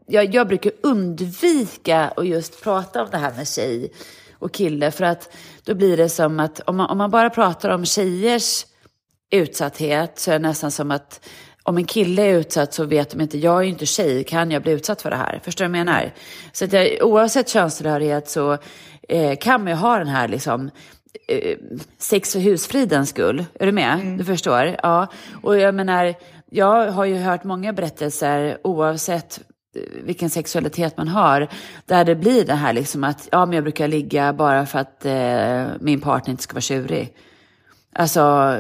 jag, 0.07 0.35
jag 0.35 0.49
brukar 0.49 0.73
undvika 0.81 2.09
att 2.17 2.27
just 2.27 2.63
prata 2.63 3.03
om 3.03 3.09
det 3.11 3.17
här 3.17 3.33
med 3.37 3.49
tjej 3.49 3.93
och 4.39 4.53
kille. 4.53 4.91
För 4.91 5.05
att 5.05 5.31
då 5.65 5.75
blir 5.75 5.97
det 5.97 6.09
som 6.09 6.41
att 6.41 6.61
om 6.61 6.77
man, 6.77 6.91
om 6.91 6.99
man 6.99 7.11
bara 7.11 7.31
pratar 7.31 7.71
om 7.71 7.85
tjejers 7.85 8.67
utsatthet 9.31 10.19
så 10.19 10.31
är 10.31 10.39
det 10.39 10.49
nästan 10.49 10.71
som 10.71 10.91
att 10.91 11.29
om 11.63 11.77
en 11.77 11.85
kille 11.85 12.23
är 12.23 12.35
utsatt 12.35 12.75
så 12.75 12.85
vet 12.85 13.11
de 13.11 13.21
inte, 13.21 13.39
jag 13.39 13.59
är 13.59 13.63
ju 13.63 13.69
inte 13.69 13.87
tjej, 13.87 14.25
kan 14.25 14.51
jag 14.51 14.63
bli 14.63 14.73
utsatt 14.73 15.03
för 15.03 15.11
det 15.11 15.17
här? 15.17 15.41
Förstår 15.45 15.65
du 15.65 15.71
vad 15.71 15.79
jag 15.79 15.87
menar? 15.87 16.13
Så 16.53 16.65
att 16.65 16.73
jag, 16.73 16.99
oavsett 17.03 17.49
könstillhörighet 17.49 18.29
så 18.29 18.59
eh, 19.09 19.37
kan 19.37 19.65
man 19.65 19.73
ju 19.73 19.77
ha 19.77 19.99
den 19.99 20.09
här 20.09 20.29
liksom 20.29 20.71
eh, 21.29 21.57
sex 21.99 22.35
och 22.35 22.41
husfridens 22.41 23.09
skull. 23.09 23.45
Är 23.55 23.67
du 23.67 23.73
med? 23.73 24.15
Du 24.19 24.25
förstår? 24.25 24.77
Ja. 24.83 25.07
Och 25.43 25.59
jag 25.59 25.75
menar, 25.75 26.15
jag 26.51 26.93
har 26.93 27.05
ju 27.05 27.17
hört 27.17 27.45
många 27.45 27.73
berättelser 27.73 28.59
oavsett 28.65 29.41
eh, 29.77 29.83
vilken 30.05 30.31
sexualitet 30.31 30.97
man 30.97 31.09
har, 31.09 31.49
där 31.87 32.05
det 32.05 32.15
blir 32.15 32.45
det 32.45 32.55
här 32.55 32.73
liksom 32.73 33.05
att 33.05 33.29
ja, 33.33 33.47
men 33.47 33.55
jag 33.55 33.65
brukar 33.65 33.89
ligga 33.89 34.33
bara 34.33 34.67
för 34.67 34.79
att 34.79 35.05
eh, 35.05 35.65
min 35.81 36.01
partner 36.01 36.31
inte 36.31 36.43
ska 36.43 36.55
vara 36.55 36.61
tjurig. 36.61 37.17
Alltså, 37.95 38.57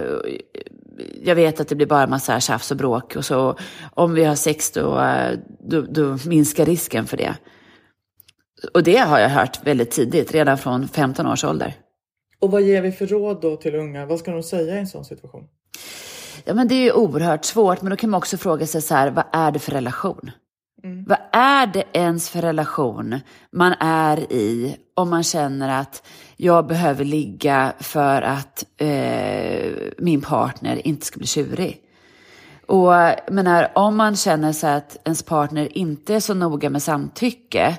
jag 1.22 1.34
vet 1.34 1.60
att 1.60 1.68
det 1.68 1.74
blir 1.74 1.86
bara 1.86 2.06
massa 2.06 2.40
tjafs 2.40 2.70
och 2.70 2.76
bråk 2.76 3.16
och 3.16 3.24
så 3.24 3.56
om 3.94 4.14
vi 4.14 4.24
har 4.24 4.34
sex 4.34 4.70
då, 4.70 5.04
då, 5.60 5.80
då 5.80 6.18
minskar 6.26 6.66
risken 6.66 7.06
för 7.06 7.16
det. 7.16 7.34
Och 8.74 8.82
det 8.82 8.96
har 8.96 9.18
jag 9.18 9.28
hört 9.28 9.66
väldigt 9.66 9.90
tidigt, 9.90 10.32
redan 10.32 10.58
från 10.58 10.88
15 10.88 11.26
års 11.26 11.44
ålder. 11.44 11.74
Och 12.38 12.50
vad 12.50 12.62
ger 12.62 12.82
vi 12.82 12.92
för 12.92 13.06
råd 13.06 13.40
då 13.40 13.56
till 13.56 13.74
unga? 13.74 14.06
Vad 14.06 14.18
ska 14.18 14.30
de 14.30 14.42
säga 14.42 14.74
i 14.74 14.78
en 14.78 14.86
sån 14.86 15.04
situation? 15.04 15.44
Ja, 16.44 16.54
men 16.54 16.68
det 16.68 16.74
är 16.74 16.82
ju 16.82 16.92
oerhört 16.92 17.44
svårt, 17.44 17.82
men 17.82 17.90
då 17.90 17.96
kan 17.96 18.10
man 18.10 18.18
också 18.18 18.36
fråga 18.36 18.66
sig 18.66 18.82
så 18.82 18.94
här, 18.94 19.10
vad 19.10 19.24
är 19.32 19.52
det 19.52 19.58
för 19.58 19.72
relation? 19.72 20.30
Mm. 20.82 21.04
Vad 21.08 21.18
är 21.32 21.66
det 21.66 21.84
ens 21.92 22.30
för 22.30 22.42
relation 22.42 23.20
man 23.52 23.74
är 23.80 24.32
i 24.32 24.76
om 24.94 25.10
man 25.10 25.22
känner 25.22 25.80
att 25.80 26.06
jag 26.42 26.66
behöver 26.66 27.04
ligga 27.04 27.72
för 27.80 28.22
att 28.22 28.64
eh, 28.76 29.72
min 29.98 30.20
partner 30.20 30.86
inte 30.86 31.06
ska 31.06 31.18
bli 31.18 31.26
tjurig? 31.26 31.80
Och 32.66 32.92
menar, 33.30 33.72
om 33.74 33.96
man 33.96 34.16
känner 34.16 34.52
sig 34.52 34.74
att 34.74 34.96
ens 35.04 35.22
partner 35.22 35.78
inte 35.78 36.14
är 36.14 36.20
så 36.20 36.34
noga 36.34 36.70
med 36.70 36.82
samtycke, 36.82 37.78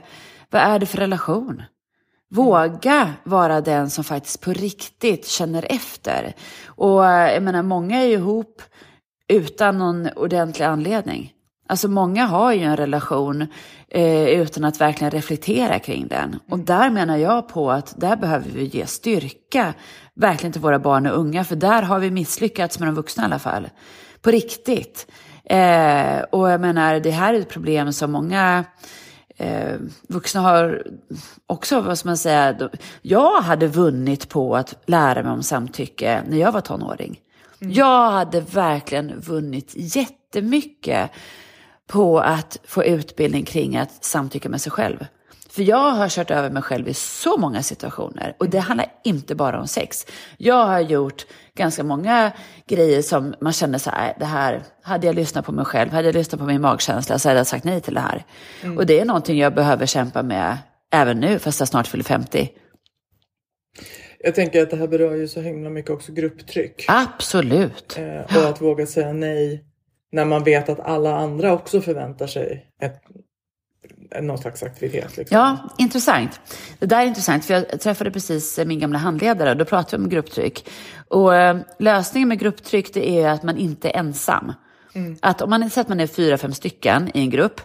vad 0.49 0.61
är 0.61 0.79
det 0.79 0.85
för 0.85 0.97
relation? 0.97 1.63
Våga 2.29 3.13
vara 3.23 3.61
den 3.61 3.89
som 3.89 4.03
faktiskt 4.03 4.41
på 4.41 4.53
riktigt 4.53 5.27
känner 5.27 5.65
efter. 5.69 6.33
Och 6.65 7.05
eh, 7.05 7.33
jag 7.33 7.43
menar, 7.43 7.63
många 7.63 8.01
är 8.01 8.05
ju 8.05 8.13
ihop 8.13 8.61
utan 9.27 9.77
någon 9.77 10.09
ordentlig 10.15 10.65
anledning. 10.65 11.33
Alltså 11.71 11.87
många 11.87 12.25
har 12.25 12.53
ju 12.53 12.63
en 12.63 12.77
relation 12.77 13.47
eh, 13.87 14.25
utan 14.25 14.63
att 14.63 14.81
verkligen 14.81 15.11
reflektera 15.11 15.79
kring 15.79 16.07
den. 16.07 16.39
Och 16.49 16.59
där 16.59 16.89
menar 16.89 17.17
jag 17.17 17.47
på 17.47 17.71
att 17.71 17.93
där 17.97 18.15
behöver 18.15 18.49
vi 18.49 18.63
ge 18.63 18.85
styrka 18.85 19.73
verkligen 20.13 20.51
till 20.51 20.61
våra 20.61 20.79
barn 20.79 21.07
och 21.07 21.19
unga. 21.19 21.43
För 21.43 21.55
där 21.55 21.81
har 21.81 21.99
vi 21.99 22.11
misslyckats 22.11 22.79
med 22.79 22.87
de 22.87 22.95
vuxna 22.95 23.23
i 23.23 23.25
alla 23.25 23.39
fall. 23.39 23.69
På 24.21 24.31
riktigt. 24.31 25.11
Eh, 25.43 26.19
och 26.31 26.49
jag 26.49 26.61
menar, 26.61 26.99
det 26.99 27.11
här 27.11 27.33
är 27.33 27.39
ett 27.39 27.49
problem 27.49 27.93
som 27.93 28.11
många 28.11 28.65
eh, 29.37 29.75
vuxna 30.07 30.41
har 30.41 30.83
också, 31.47 31.81
vad 31.81 31.97
ska 31.97 32.09
man 32.09 32.17
säga, 32.17 32.69
jag 33.01 33.41
hade 33.41 33.67
vunnit 33.67 34.29
på 34.29 34.55
att 34.55 34.75
lära 34.85 35.23
mig 35.23 35.31
om 35.31 35.43
samtycke 35.43 36.23
när 36.27 36.37
jag 36.37 36.51
var 36.51 36.61
tonåring. 36.61 37.19
Mm. 37.61 37.73
Jag 37.73 38.11
hade 38.11 38.39
verkligen 38.39 39.19
vunnit 39.19 39.73
jättemycket 39.75 41.11
på 41.91 42.19
att 42.19 42.59
få 42.63 42.83
utbildning 42.83 43.45
kring 43.45 43.77
att 43.77 44.03
samtycka 44.03 44.49
med 44.49 44.61
sig 44.61 44.71
själv. 44.71 45.05
För 45.49 45.63
jag 45.63 45.91
har 45.91 46.09
kört 46.09 46.31
över 46.31 46.49
mig 46.49 46.63
själv 46.63 46.87
i 46.87 46.93
så 46.93 47.37
många 47.37 47.63
situationer 47.63 48.35
och 48.39 48.49
det 48.49 48.59
handlar 48.59 48.87
inte 49.03 49.35
bara 49.35 49.59
om 49.59 49.67
sex. 49.67 50.05
Jag 50.37 50.65
har 50.65 50.79
gjort 50.79 51.25
ganska 51.55 51.83
många 51.83 52.31
grejer 52.67 53.01
som 53.01 53.35
man 53.41 53.53
känner 53.53 53.77
så 53.77 53.89
här, 53.89 54.15
det 54.19 54.25
här, 54.25 54.63
hade 54.81 55.07
jag 55.07 55.15
lyssnat 55.15 55.45
på 55.45 55.51
mig 55.51 55.65
själv, 55.65 55.91
hade 55.91 56.07
jag 56.07 56.15
lyssnat 56.15 56.39
på 56.39 56.45
min 56.47 56.61
magkänsla 56.61 57.19
så 57.19 57.29
hade 57.29 57.39
jag 57.39 57.47
sagt 57.47 57.63
nej 57.63 57.81
till 57.81 57.93
det 57.93 57.99
här. 57.99 58.25
Mm. 58.63 58.77
Och 58.77 58.85
det 58.85 58.99
är 58.99 59.05
någonting 59.05 59.39
jag 59.39 59.55
behöver 59.55 59.85
kämpa 59.85 60.23
med 60.23 60.57
även 60.93 61.19
nu, 61.19 61.39
fast 61.39 61.59
jag 61.59 61.69
snart 61.69 61.87
fyller 61.87 62.03
50. 62.03 62.49
Jag 64.19 64.35
tänker 64.35 64.61
att 64.63 64.69
det 64.69 64.77
här 64.77 64.87
berör 64.87 65.15
ju 65.15 65.27
så 65.27 65.41
himla 65.41 65.69
mycket 65.69 65.91
också 65.91 66.11
grupptryck. 66.11 66.85
Absolut. 66.87 67.97
Eh, 67.97 68.37
och 68.37 68.49
att 68.49 68.61
våga 68.61 68.85
säga 68.85 69.13
nej 69.13 69.70
när 70.11 70.25
man 70.25 70.43
vet 70.43 70.69
att 70.69 70.79
alla 70.79 71.15
andra 71.15 71.53
också 71.53 71.81
förväntar 71.81 72.27
sig 72.27 72.65
ett, 72.81 73.01
någon 74.21 74.37
slags 74.37 74.63
aktivitet. 74.63 75.17
Liksom. 75.17 75.37
Ja, 75.37 75.69
intressant. 75.77 76.39
Det 76.79 76.85
där 76.85 77.01
är 77.01 77.05
intressant, 77.05 77.45
för 77.45 77.53
jag 77.53 77.79
träffade 77.79 78.11
precis 78.11 78.59
min 78.65 78.79
gamla 78.79 78.99
handledare 78.99 79.49
och 79.49 79.57
då 79.57 79.65
pratade 79.65 79.97
vi 79.97 80.03
om 80.03 80.09
grupptryck. 80.09 80.69
Och 81.07 81.35
eh, 81.35 81.57
lösningen 81.79 82.29
med 82.29 82.39
grupptryck 82.39 82.93
det 82.93 83.09
är 83.09 83.29
att 83.29 83.43
man 83.43 83.57
inte 83.57 83.89
är 83.89 83.99
ensam. 83.99 84.53
Mm. 84.93 85.17
Att 85.21 85.41
om 85.41 85.49
man 85.49 85.69
säger 85.69 85.81
att 85.81 85.89
man 85.89 85.99
är 85.99 86.07
fyra, 86.07 86.37
fem 86.37 86.53
stycken 86.53 87.11
i 87.13 87.19
en 87.19 87.29
grupp 87.29 87.61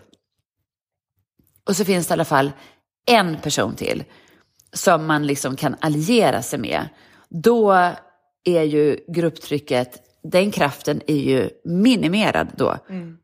och 1.69 1.77
så 1.77 1.85
finns 1.85 2.07
det 2.07 2.13
i 2.13 2.15
alla 2.15 2.25
fall 2.25 2.53
en 3.07 3.37
person 3.37 3.75
till 3.75 4.05
som 4.73 5.07
man 5.07 5.27
liksom 5.27 5.57
kan 5.57 5.77
alliera 5.81 6.43
sig 6.43 6.59
med. 6.59 6.89
Då 7.29 7.73
är 8.45 8.63
ju 8.63 8.99
grupptrycket 9.09 10.06
den 10.31 10.51
kraften 10.51 11.01
är 11.07 11.17
ju 11.17 11.51
minimerad 11.65 12.49
då. 12.57 12.77
Mm. 12.89 13.17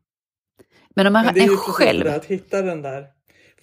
Men 0.95 1.07
om 1.07 1.13
man 1.13 1.25
Men 1.25 1.33
det 1.33 1.39
är 1.39 1.49
ju 1.49 1.57
själv... 1.57 2.07
att 2.07 2.25
hitta 2.25 2.61
den 2.61 2.81
där, 2.81 3.05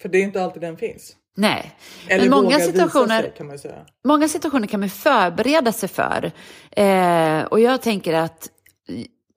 för 0.01 0.09
det 0.09 0.17
är 0.17 0.23
inte 0.23 0.43
alltid 0.43 0.61
den 0.61 0.77
finns. 0.77 1.15
Nej, 1.35 1.71
Eller 2.07 2.29
men 2.29 2.43
många 2.43 2.59
situationer, 2.59 3.21
sig, 3.21 3.33
kan 3.37 3.47
man 3.47 3.59
säga. 3.59 3.85
många 4.05 4.27
situationer 4.27 4.67
kan 4.67 4.79
man 4.79 4.89
förbereda 4.89 5.71
sig 5.71 5.89
för. 5.89 6.31
Eh, 6.71 7.43
och 7.43 7.59
jag 7.59 7.81
tänker 7.81 8.13
att 8.13 8.49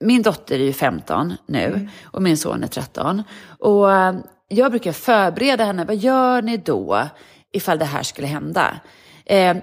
min 0.01 0.23
dotter 0.23 0.55
är 0.55 0.65
ju 0.65 0.73
15 0.73 1.35
nu 1.47 1.65
mm. 1.65 1.89
och 2.05 2.23
min 2.23 2.37
son 2.37 2.65
är 2.65 2.67
13. 2.67 3.23
Och 3.59 3.93
eh, 3.93 4.15
jag 4.49 4.71
brukar 4.71 4.93
förbereda 4.93 5.65
henne, 5.65 5.85
vad 5.85 5.97
gör 5.97 6.43
ni 6.43 6.57
då 6.57 7.09
ifall 7.53 7.79
det 7.79 7.85
här 7.85 8.03
skulle 8.03 8.27
hända? 8.27 8.81
Eh, 9.27 9.57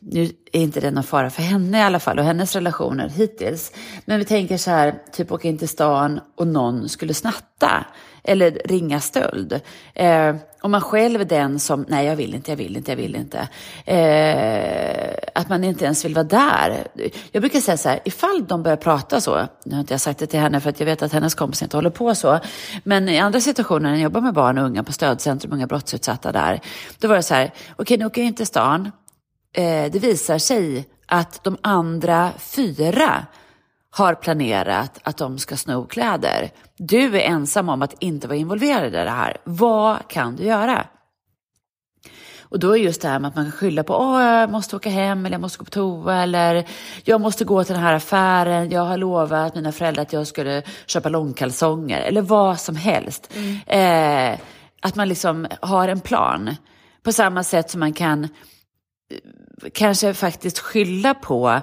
nu 0.00 0.22
är 0.52 0.60
inte 0.60 0.80
det 0.80 0.90
någon 0.90 1.04
fara 1.04 1.30
för 1.30 1.42
henne 1.42 1.78
i 1.78 1.82
alla 1.82 2.00
fall 2.00 2.18
och 2.18 2.24
hennes 2.24 2.54
relationer 2.54 3.08
hittills. 3.08 3.72
Men 4.04 4.18
vi 4.18 4.24
tänker 4.24 4.56
så 4.56 4.70
här, 4.70 4.94
typ 5.12 5.32
åka 5.32 5.48
in 5.48 5.58
till 5.58 5.68
stan 5.68 6.20
och 6.36 6.46
någon 6.46 6.88
skulle 6.88 7.14
snatta 7.14 7.86
eller 8.26 8.60
ringa 8.64 9.00
stöld. 9.00 9.60
Eh, 9.94 10.36
om 10.60 10.70
man 10.70 10.80
själv 10.80 11.20
är 11.20 11.24
den 11.24 11.58
som, 11.58 11.84
nej 11.88 12.06
jag 12.06 12.16
vill 12.16 12.34
inte, 12.34 12.50
jag 12.50 12.56
vill 12.56 12.76
inte, 12.76 12.92
jag 12.92 12.96
vill 12.96 13.16
inte. 13.16 13.48
Eh, 13.84 15.14
att 15.34 15.48
man 15.48 15.64
inte 15.64 15.84
ens 15.84 16.04
vill 16.04 16.14
vara 16.14 16.24
där. 16.24 16.86
Jag 17.32 17.42
brukar 17.42 17.60
säga 17.60 17.76
så 17.76 17.88
här, 17.88 18.00
ifall 18.04 18.44
de 18.46 18.62
börjar 18.62 18.76
prata 18.76 19.20
så, 19.20 19.46
nu 19.64 19.74
har 19.74 19.80
inte 19.80 19.94
jag 19.94 20.00
sagt 20.00 20.18
det 20.18 20.26
till 20.26 20.40
henne 20.40 20.60
för 20.60 20.70
att 20.70 20.80
jag 20.80 20.86
vet 20.86 21.02
att 21.02 21.12
hennes 21.12 21.34
kompisar 21.34 21.66
inte 21.66 21.76
håller 21.76 21.90
på 21.90 22.14
så, 22.14 22.40
men 22.84 23.08
i 23.08 23.18
andra 23.18 23.40
situationer 23.40 23.90
när 23.90 23.96
jag 23.96 24.02
jobbar 24.02 24.20
med 24.20 24.34
barn 24.34 24.58
och 24.58 24.64
unga 24.64 24.84
på 24.84 24.92
stödcentrum, 24.92 25.52
unga 25.52 25.66
brottsutsatta 25.66 26.32
där, 26.32 26.60
då 26.98 27.08
var 27.08 27.16
det 27.16 27.22
så 27.22 27.34
här, 27.34 27.44
okej 27.46 27.74
okay, 27.78 27.96
nu 27.96 28.06
åker 28.06 28.20
jag 28.20 28.28
in 28.28 28.34
till 28.34 28.46
stan, 28.46 28.90
eh, 29.56 29.92
det 29.92 29.98
visar 29.98 30.38
sig 30.38 30.88
att 31.06 31.44
de 31.44 31.56
andra 31.62 32.32
fyra 32.38 33.26
har 33.90 34.14
planerat 34.14 35.00
att 35.02 35.16
de 35.16 35.38
ska 35.38 35.56
sno 35.56 35.86
kläder. 35.86 36.50
Du 36.76 37.16
är 37.16 37.20
ensam 37.20 37.68
om 37.68 37.82
att 37.82 37.94
inte 37.98 38.28
vara 38.28 38.38
involverad 38.38 38.86
i 38.86 38.90
det 38.90 39.10
här. 39.10 39.36
Vad 39.44 40.08
kan 40.08 40.36
du 40.36 40.44
göra? 40.44 40.86
Och 42.48 42.58
då 42.58 42.76
är 42.76 42.76
just 42.76 43.02
det 43.02 43.08
här 43.08 43.18
med 43.18 43.28
att 43.28 43.36
man 43.36 43.44
kan 43.44 43.52
skylla 43.52 43.84
på 43.84 43.94
att 43.94 44.22
jag 44.22 44.50
måste 44.50 44.76
åka 44.76 44.90
hem 44.90 45.26
eller 45.26 45.34
jag 45.34 45.40
måste 45.40 45.58
gå 45.58 45.64
på 45.64 45.70
toa 45.70 46.22
eller 46.22 46.66
jag 47.04 47.20
måste 47.20 47.44
gå 47.44 47.64
till 47.64 47.74
den 47.74 47.82
här 47.82 47.94
affären. 47.94 48.70
Jag 48.70 48.84
har 48.84 48.96
lovat 48.96 49.54
mina 49.54 49.72
föräldrar 49.72 50.02
att 50.02 50.12
jag 50.12 50.26
skulle 50.26 50.62
köpa 50.86 51.08
långkalsonger 51.08 52.00
eller 52.00 52.22
vad 52.22 52.60
som 52.60 52.76
helst. 52.76 53.32
Mm. 53.34 54.32
Eh, 54.32 54.38
att 54.82 54.94
man 54.94 55.08
liksom 55.08 55.46
har 55.60 55.88
en 55.88 56.00
plan. 56.00 56.56
På 57.02 57.12
samma 57.12 57.44
sätt 57.44 57.70
som 57.70 57.80
man 57.80 57.92
kan 57.92 58.28
kanske 59.72 60.14
faktiskt 60.14 60.58
skylla 60.58 61.14
på 61.14 61.60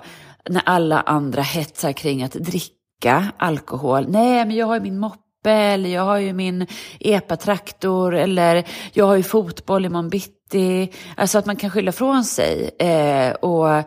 när 0.50 0.62
alla 0.66 1.02
andra 1.02 1.42
hetsar 1.42 1.92
kring 1.92 2.24
att 2.24 2.34
dricka 2.34 3.32
alkohol. 3.38 4.06
Nej, 4.10 4.46
men 4.46 4.56
jag 4.56 4.66
har 4.66 4.76
ju 4.76 4.82
min 4.82 5.00
moppe 5.00 5.52
eller 5.52 5.90
jag 5.90 6.02
har 6.02 6.18
ju 6.18 6.34
min 6.34 6.68
epatraktor 7.00 8.16
eller 8.16 8.68
jag 8.94 9.06
har 9.06 9.16
ju 9.16 9.24
fotboll 9.24 9.86
imorgon 9.86 10.10
bitti. 10.10 10.92
Alltså 11.16 11.38
att 11.38 11.46
man 11.46 11.56
kan 11.56 11.70
skylla 11.70 11.92
från 11.92 12.24
sig. 12.24 12.70
Eh, 12.80 13.32
och 13.32 13.84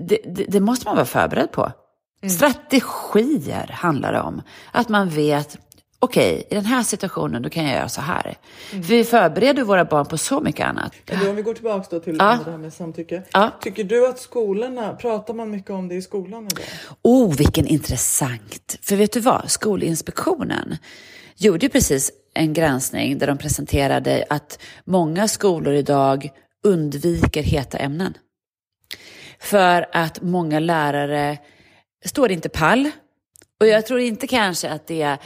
det, 0.00 0.18
det, 0.24 0.44
det, 0.48 0.60
måste 0.60 0.86
man 0.86 0.96
vara 0.96 1.06
förberedd 1.06 1.52
på. 1.52 1.72
Mm. 2.22 2.30
Strategier 2.30 3.70
handlar 3.72 4.12
det 4.12 4.20
om. 4.20 4.42
Att 4.72 4.88
man 4.88 5.08
vet, 5.08 5.58
okej, 6.04 6.34
okay, 6.34 6.44
i 6.50 6.54
den 6.54 6.64
här 6.64 6.82
situationen 6.82 7.42
då 7.42 7.50
kan 7.50 7.64
jag 7.64 7.74
göra 7.74 7.88
så 7.88 8.00
här. 8.00 8.36
Mm. 8.72 8.84
För 8.84 8.94
vi 8.94 9.04
förbereder 9.04 9.62
våra 9.62 9.84
barn 9.84 10.06
på 10.06 10.18
så 10.18 10.40
mycket 10.40 10.66
annat. 10.66 10.92
Men 11.06 11.28
om 11.28 11.36
vi 11.36 11.42
går 11.42 11.54
tillbaka 11.54 11.86
då 11.90 12.00
till 12.00 12.16
ja. 12.18 12.38
det 12.44 12.50
här 12.50 12.58
med 12.58 12.72
samtycke. 12.72 13.22
Ja. 13.32 13.50
Tycker 13.60 13.84
du 13.84 14.08
att 14.08 14.18
skolorna, 14.18 14.94
pratar 14.94 15.34
man 15.34 15.50
mycket 15.50 15.70
om 15.70 15.88
det 15.88 15.94
i 15.94 16.02
skolan 16.02 16.46
idag? 16.46 16.64
Oh, 17.02 17.36
vilken 17.36 17.66
intressant. 17.66 18.78
För 18.82 18.96
vet 18.96 19.12
du 19.12 19.20
vad, 19.20 19.50
Skolinspektionen 19.50 20.76
gjorde 21.36 21.68
precis 21.68 22.12
en 22.34 22.52
granskning 22.52 23.18
där 23.18 23.26
de 23.26 23.38
presenterade 23.38 24.24
att 24.30 24.58
många 24.84 25.28
skolor 25.28 25.74
idag 25.74 26.30
undviker 26.64 27.42
heta 27.42 27.78
ämnen. 27.78 28.14
För 29.40 29.86
att 29.92 30.22
många 30.22 30.60
lärare 30.60 31.38
står 32.04 32.30
inte 32.32 32.48
pall. 32.48 32.90
Och 33.60 33.66
jag 33.66 33.86
tror 33.86 34.00
inte 34.00 34.26
kanske 34.26 34.70
att 34.70 34.86
det 34.86 35.02
är 35.02 35.18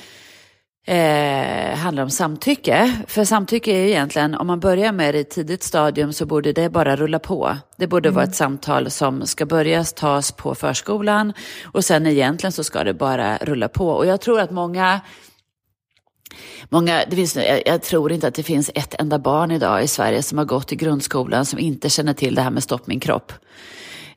eh, 0.86 1.76
handlar 1.76 2.02
om 2.02 2.10
samtycke. 2.10 2.92
För 3.06 3.24
samtycke 3.24 3.70
är 3.70 3.80
ju 3.80 3.88
egentligen, 3.88 4.34
om 4.34 4.46
man 4.46 4.60
börjar 4.60 4.92
med 4.92 5.14
det 5.14 5.18
i 5.18 5.24
tidigt 5.24 5.62
stadium 5.62 6.12
så 6.12 6.26
borde 6.26 6.52
det 6.52 6.70
bara 6.70 6.96
rulla 6.96 7.18
på. 7.18 7.56
Det 7.76 7.86
borde 7.86 8.08
mm. 8.08 8.14
vara 8.14 8.24
ett 8.24 8.34
samtal 8.34 8.90
som 8.90 9.26
ska 9.26 9.46
börjas 9.46 9.92
tas 9.92 10.32
på 10.32 10.54
förskolan 10.54 11.32
och 11.64 11.84
sen 11.84 12.06
egentligen 12.06 12.52
så 12.52 12.64
ska 12.64 12.84
det 12.84 12.94
bara 12.94 13.36
rulla 13.36 13.68
på. 13.68 13.88
Och 13.88 14.06
jag 14.06 14.20
tror 14.20 14.40
att 14.40 14.50
många 14.50 15.00
Många, 16.68 17.04
det 17.10 17.16
finns, 17.16 17.36
jag, 17.36 17.62
jag, 17.66 17.82
tror 17.82 18.12
inte 18.12 18.28
att 18.28 18.34
det 18.34 18.42
finns 18.42 18.70
ett 18.74 18.94
enda 18.98 19.18
barn 19.18 19.50
idag 19.50 19.82
i 19.84 19.88
Sverige 19.88 20.22
som 20.22 20.38
har 20.38 20.44
gått 20.44 20.72
i 20.72 20.76
grundskolan 20.76 21.46
som 21.46 21.58
inte 21.58 21.90
känner 21.90 22.12
till 22.14 22.34
det 22.34 22.42
här 22.42 22.50
med 22.50 22.62
stopp 22.62 22.86
min 22.86 23.00
kropp. 23.00 23.32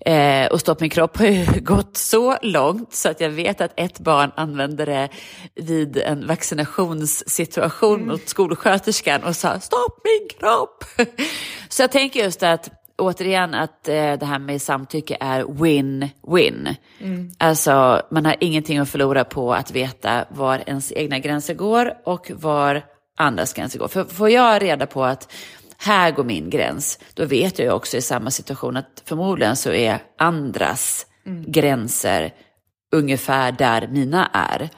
Eh, 0.06 0.48
och 0.48 0.60
Stopp 0.60 0.80
min 0.80 0.90
kropp 0.90 1.18
har 1.18 1.26
ju 1.26 1.46
gått 1.62 1.98
så 1.98 2.38
långt 2.42 2.94
så 2.94 3.10
att 3.10 3.22
jag 3.22 3.30
vet 3.30 3.62
att 3.62 3.74
ett 3.76 4.00
barn 4.00 4.32
använde 4.36 4.86
det 4.86 5.10
vid 5.56 5.98
en 5.98 6.28
vaccinationssituation 6.28 7.96
mm. 7.96 8.08
mot 8.08 8.30
skolsköterskan 8.30 9.24
och 9.24 9.36
sa 9.36 9.60
stopp 9.60 10.00
min 10.04 10.30
kropp. 10.40 10.84
så 11.70 11.82
jag 11.82 11.92
tänker 11.92 12.24
just 12.24 12.44
att 12.44 12.70
återigen 12.98 13.54
att 13.54 13.88
eh, 13.88 14.14
det 14.14 14.26
här 14.26 14.40
med 14.40 14.62
samtycke 14.62 15.18
är 15.20 15.44
win-win. 15.44 16.76
Mm. 17.00 17.32
Alltså 17.38 18.02
man 18.12 18.26
har 18.26 18.36
ingenting 18.40 18.78
att 18.78 18.90
förlora 18.90 19.24
på 19.24 19.54
att 19.54 19.72
veta 19.72 20.26
var 20.30 20.64
ens 20.66 20.92
egna 20.92 21.20
gränser 21.20 21.54
går 21.54 21.94
och 22.06 22.32
var 22.36 22.84
andras 23.18 23.54
gränser 23.54 23.80
går. 23.80 23.88
För 23.88 24.04
får 24.04 24.30
jag 24.30 24.62
reda 24.62 24.86
på 24.86 25.04
att 25.04 25.34
här 25.82 26.12
går 26.12 26.24
min 26.24 26.50
gräns, 26.50 27.00
då 27.14 27.26
vet 27.26 27.60
jag 27.60 27.76
också 27.76 27.98
i 27.98 28.02
samma 28.02 28.32
situation 28.32 28.78
att 28.78 29.04
förmodligen 29.06 29.56
så 29.56 29.72
är 29.72 30.00
andras 30.18 31.06
mm. 31.26 31.52
gränser 31.52 32.34
ungefär 32.92 33.52
där 33.52 33.88
mina 33.88 34.30
är. 34.34 34.70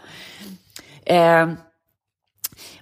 Eh, 1.06 1.54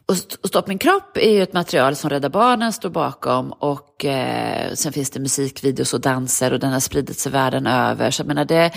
och 0.09 0.47
Stopp 0.47 0.67
min 0.67 0.77
kropp 0.77 1.17
är 1.17 1.31
ju 1.31 1.43
ett 1.43 1.53
material 1.53 1.95
som 1.95 2.09
Rädda 2.09 2.29
Barnen 2.29 2.73
står 2.73 2.89
bakom 2.89 3.51
och 3.51 4.05
eh, 4.05 4.73
sen 4.73 4.93
finns 4.93 5.09
det 5.09 5.19
musikvideos 5.19 5.93
och 5.93 6.01
danser 6.01 6.53
och 6.53 6.59
den 6.59 6.71
har 6.71 6.79
spridit 6.79 7.19
sig 7.19 7.31
världen 7.31 7.67
över. 7.67 8.11
Så 8.11 8.21
jag 8.21 8.27
menar 8.27 8.45
det, 8.45 8.71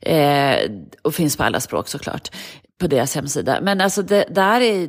eh, 0.00 0.70
och 1.02 1.14
finns 1.14 1.36
på 1.36 1.42
alla 1.42 1.60
språk 1.60 1.88
såklart, 1.88 2.28
på 2.80 2.86
deras 2.86 3.14
hemsida. 3.14 3.58
Men 3.62 3.80
alltså 3.80 4.02
det 4.02 4.24
där 4.30 4.60
är, 4.60 4.88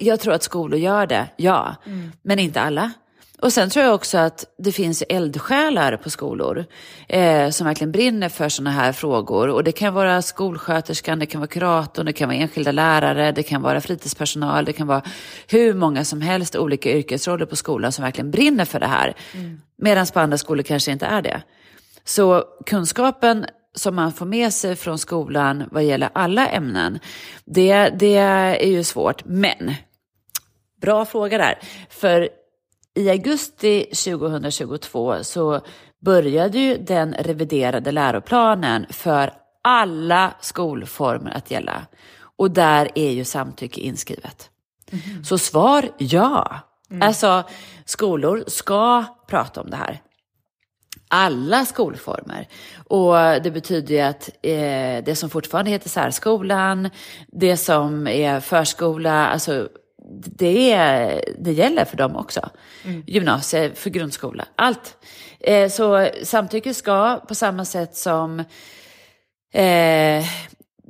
jag 0.00 0.20
tror 0.20 0.34
att 0.34 0.42
skolor 0.42 0.78
gör 0.78 1.06
det, 1.06 1.28
ja, 1.36 1.76
mm. 1.86 2.12
men 2.22 2.38
inte 2.38 2.60
alla. 2.60 2.92
Och 3.40 3.52
sen 3.52 3.70
tror 3.70 3.84
jag 3.84 3.94
också 3.94 4.18
att 4.18 4.44
det 4.58 4.72
finns 4.72 5.02
eldsjälar 5.08 5.96
på 5.96 6.10
skolor 6.10 6.64
eh, 7.08 7.50
som 7.50 7.66
verkligen 7.66 7.92
brinner 7.92 8.28
för 8.28 8.48
sådana 8.48 8.70
här 8.70 8.92
frågor. 8.92 9.48
Och 9.48 9.64
det 9.64 9.72
kan 9.72 9.94
vara 9.94 10.22
skolsköterskan, 10.22 11.18
det 11.18 11.26
kan 11.26 11.40
vara 11.40 11.48
kuratorn, 11.48 12.06
det 12.06 12.12
kan 12.12 12.28
vara 12.28 12.38
enskilda 12.38 12.72
lärare, 12.72 13.32
det 13.32 13.42
kan 13.42 13.62
vara 13.62 13.80
fritidspersonal, 13.80 14.64
det 14.64 14.72
kan 14.72 14.86
vara 14.86 15.02
hur 15.46 15.74
många 15.74 16.04
som 16.04 16.20
helst 16.20 16.56
olika 16.56 16.90
yrkesroller 16.90 17.46
på 17.46 17.56
skolan 17.56 17.92
som 17.92 18.04
verkligen 18.04 18.30
brinner 18.30 18.64
för 18.64 18.80
det 18.80 18.86
här. 18.86 19.14
Mm. 19.34 19.60
Medan 19.76 20.06
på 20.06 20.20
andra 20.20 20.38
skolor 20.38 20.62
kanske 20.62 20.92
inte 20.92 21.06
är 21.06 21.22
det. 21.22 21.42
Så 22.04 22.44
kunskapen 22.66 23.46
som 23.78 23.94
man 23.94 24.12
får 24.12 24.26
med 24.26 24.52
sig 24.52 24.76
från 24.76 24.98
skolan 24.98 25.64
vad 25.70 25.84
gäller 25.84 26.10
alla 26.12 26.48
ämnen, 26.48 26.98
det, 27.44 27.88
det 27.88 28.16
är 28.16 28.66
ju 28.66 28.84
svårt. 28.84 29.24
Men, 29.24 29.74
bra 30.80 31.04
fråga 31.04 31.38
där. 31.38 31.58
För 31.90 32.28
i 32.94 33.10
augusti 33.10 33.84
2022 33.84 35.16
så 35.22 35.60
började 36.00 36.58
ju 36.58 36.76
den 36.78 37.14
reviderade 37.14 37.92
läroplanen 37.92 38.86
för 38.90 39.32
alla 39.62 40.34
skolformer 40.40 41.30
att 41.36 41.50
gälla. 41.50 41.86
Och 42.20 42.50
där 42.50 42.88
är 42.94 43.10
ju 43.10 43.24
samtycke 43.24 43.80
inskrivet. 43.80 44.50
Mm. 44.90 45.24
Så 45.24 45.38
svar 45.38 45.88
ja. 45.98 46.60
Mm. 46.90 47.08
Alltså 47.08 47.44
skolor 47.84 48.44
ska 48.46 49.04
prata 49.26 49.60
om 49.60 49.70
det 49.70 49.76
här. 49.76 50.00
Alla 51.08 51.64
skolformer. 51.64 52.48
Och 52.86 53.42
det 53.42 53.50
betyder 53.50 53.94
ju 53.94 54.00
att 54.00 54.28
eh, 54.42 55.04
det 55.04 55.18
som 55.18 55.30
fortfarande 55.30 55.70
heter 55.70 55.88
särskolan, 55.88 56.90
det 57.32 57.56
som 57.56 58.06
är 58.06 58.40
förskola, 58.40 59.26
alltså 59.26 59.68
det, 60.24 60.72
är, 60.72 61.24
det 61.38 61.52
gäller 61.52 61.84
för 61.84 61.96
dem 61.96 62.16
också. 62.16 62.50
Mm. 62.84 63.04
Gymnasie, 63.06 63.74
för 63.74 63.90
grundskola, 63.90 64.44
allt. 64.56 64.96
Eh, 65.40 65.70
så 65.70 66.08
samtycke 66.22 66.74
ska 66.74 67.16
på 67.28 67.34
samma 67.34 67.64
sätt 67.64 67.96
som 67.96 68.40
eh, 69.52 70.24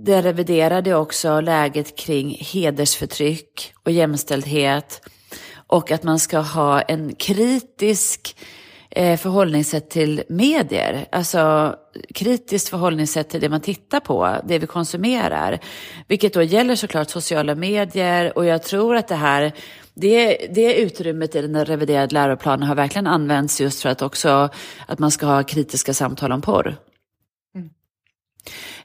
det 0.01 0.23
reviderade 0.23 0.95
också 0.95 1.41
läget 1.41 1.99
kring 1.99 2.39
hedersförtryck 2.41 3.73
och 3.83 3.93
jämställdhet 3.93 5.01
och 5.67 5.91
att 5.91 6.03
man 6.03 6.19
ska 6.19 6.39
ha 6.39 6.81
en 6.81 7.15
kritisk 7.15 8.37
förhållningssätt 8.99 9.91
till 9.91 10.23
medier. 10.29 11.07
Alltså 11.13 11.75
kritiskt 12.15 12.69
förhållningssätt 12.69 13.29
till 13.29 13.41
det 13.41 13.49
man 13.49 13.61
tittar 13.61 14.01
på, 14.01 14.37
det 14.45 14.59
vi 14.59 14.67
konsumerar. 14.67 15.59
Vilket 16.09 16.35
då 16.35 16.43
gäller 16.43 16.77
såklart 16.77 17.11
sociala 17.11 17.55
medier 17.55 18.39
och 18.39 18.47
jag 18.47 18.63
tror 18.63 18.97
att 18.97 19.09
det 19.09 19.15
här 19.15 19.53
det, 19.95 20.47
det 20.51 20.75
utrymmet 20.75 21.35
i 21.35 21.43
den 21.43 21.65
reviderade 21.65 22.15
läroplanen 22.15 22.69
har 22.69 22.75
verkligen 22.75 23.07
använts 23.07 23.61
just 23.61 23.83
för 23.83 23.89
att 23.89 24.03
också 24.03 24.49
att 24.87 24.99
man 24.99 25.11
ska 25.11 25.27
ha 25.27 25.43
kritiska 25.43 25.95
samtal 25.95 26.33
om 26.33 26.41
porr. 26.41 26.77
Mm. 27.55 27.71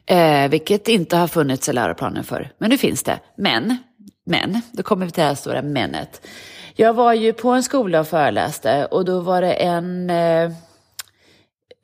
Eh, 0.06 0.50
vilket 0.50 0.88
inte 0.88 1.18
har 1.18 1.28
funnits 1.28 1.70
i 1.70 1.74
läroplanen 1.74 2.24
för. 2.24 2.52
Men 2.58 2.70
nu 2.70 2.78
finns 2.78 3.04
det. 3.04 3.20
Men, 3.38 3.78
men, 4.26 4.62
då 4.72 4.84
kommer 4.84 5.06
vi 5.06 5.12
till 5.12 5.22
det 5.22 5.28
här 5.28 5.36
stora 5.36 5.62
menet. 5.62 6.28
Jag 6.76 6.94
var 6.94 7.14
ju 7.14 7.34
på 7.34 7.50
en 7.50 7.64
skola 7.64 8.00
och 8.00 8.08
föreläste 8.08 8.86
och 8.86 9.06
då 9.06 9.20
var 9.20 9.42
det 9.42 9.54
en 9.54 10.10
eh, 10.10 10.52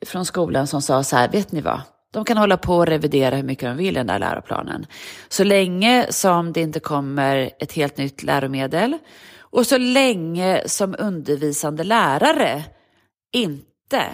från 0.06 0.24
skolan 0.24 0.66
som 0.66 0.82
sa 0.82 1.02
så 1.02 1.16
här, 1.16 1.28
vet 1.28 1.52
ni 1.52 1.60
vad? 1.60 1.80
De 2.12 2.24
kan 2.24 2.36
hålla 2.36 2.56
på 2.56 2.74
och 2.74 2.86
revidera 2.86 3.36
hur 3.36 3.42
mycket 3.42 3.68
de 3.68 3.76
vill 3.76 3.88
i 3.88 3.98
den 3.98 4.06
där 4.06 4.18
läroplanen. 4.18 4.86
Så 5.28 5.44
länge 5.44 6.06
som 6.10 6.52
det 6.52 6.60
inte 6.60 6.80
kommer 6.80 7.50
ett 7.58 7.72
helt 7.72 7.96
nytt 7.96 8.22
läromedel 8.22 8.98
och 9.38 9.66
så 9.66 9.78
länge 9.78 10.62
som 10.66 10.96
undervisande 10.98 11.84
lärare 11.84 12.64
inte 13.32 14.04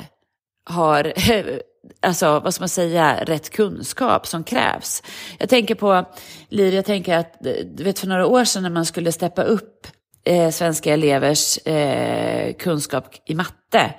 har 0.71 1.13
alltså, 2.01 2.41
vad 2.41 2.55
ska 2.55 2.63
man 2.63 2.69
säga, 2.69 3.25
rätt 3.25 3.51
kunskap 3.51 4.27
som 4.27 4.45
krävs. 4.45 5.03
Jag 5.39 5.49
tänker 5.49 5.75
på, 5.75 6.05
Liv, 6.49 6.75
jag 6.75 6.85
tänker 6.85 7.19
att, 7.19 7.37
du 7.65 7.85
vet 7.85 7.99
för 7.99 8.07
några 8.07 8.27
år 8.27 8.45
sedan 8.45 8.63
när 8.63 8.71
man 8.71 8.87
skulle 8.87 9.13
steppa 9.13 9.43
upp 9.43 9.87
eh, 10.27 10.51
svenska 10.51 10.93
elevers 10.93 11.59
eh, 11.59 12.55
kunskap 12.55 13.15
i 13.27 13.35
matte 13.35 13.95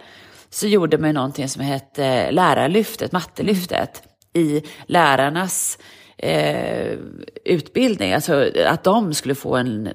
så 0.50 0.68
gjorde 0.68 0.98
man 0.98 1.14
någonting 1.14 1.50
som 1.50 1.62
hette 1.62 2.32
lärarlyftet, 2.32 3.12
mattelyftet, 3.12 4.04
i 4.34 4.64
lärarnas 4.86 5.78
eh, 6.18 6.98
utbildning. 7.46 8.14
Alltså 8.14 8.52
att 8.66 8.84
de 8.84 9.14
skulle 9.14 9.36
få 9.36 9.56
en 9.56 9.90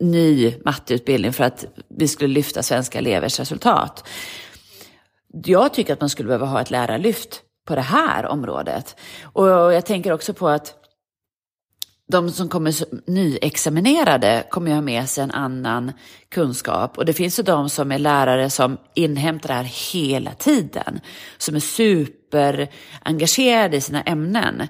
ny 0.00 0.54
matteutbildning 0.64 1.32
för 1.32 1.44
att 1.44 1.64
vi 1.88 2.08
skulle 2.08 2.34
lyfta 2.34 2.62
svenska 2.62 2.98
elevers 2.98 3.38
resultat. 3.38 4.08
Jag 5.44 5.74
tycker 5.74 5.92
att 5.92 6.00
man 6.00 6.10
skulle 6.10 6.26
behöva 6.26 6.46
ha 6.46 6.60
ett 6.60 6.70
lärarlyft 6.70 7.42
på 7.66 7.74
det 7.74 7.80
här 7.80 8.26
området. 8.26 8.96
Och 9.22 9.48
jag 9.48 9.86
tänker 9.86 10.12
också 10.12 10.34
på 10.34 10.48
att 10.48 10.79
de 12.10 12.30
som 12.30 12.48
kommer 12.48 12.74
nyexaminerade 13.10 14.44
kommer 14.50 14.68
ju 14.68 14.74
ha 14.74 14.80
med 14.80 15.08
sig 15.08 15.24
en 15.24 15.30
annan 15.30 15.92
kunskap. 16.28 16.98
Och 16.98 17.04
det 17.04 17.12
finns 17.12 17.38
ju 17.38 17.42
de 17.42 17.70
som 17.70 17.92
är 17.92 17.98
lärare 17.98 18.50
som 18.50 18.76
inhämtar 18.94 19.48
det 19.48 19.54
här 19.54 19.92
hela 19.92 20.34
tiden. 20.34 21.00
Som 21.38 21.56
är 21.56 21.60
superengagerade 21.60 23.76
i 23.76 23.80
sina 23.80 24.02
ämnen. 24.02 24.62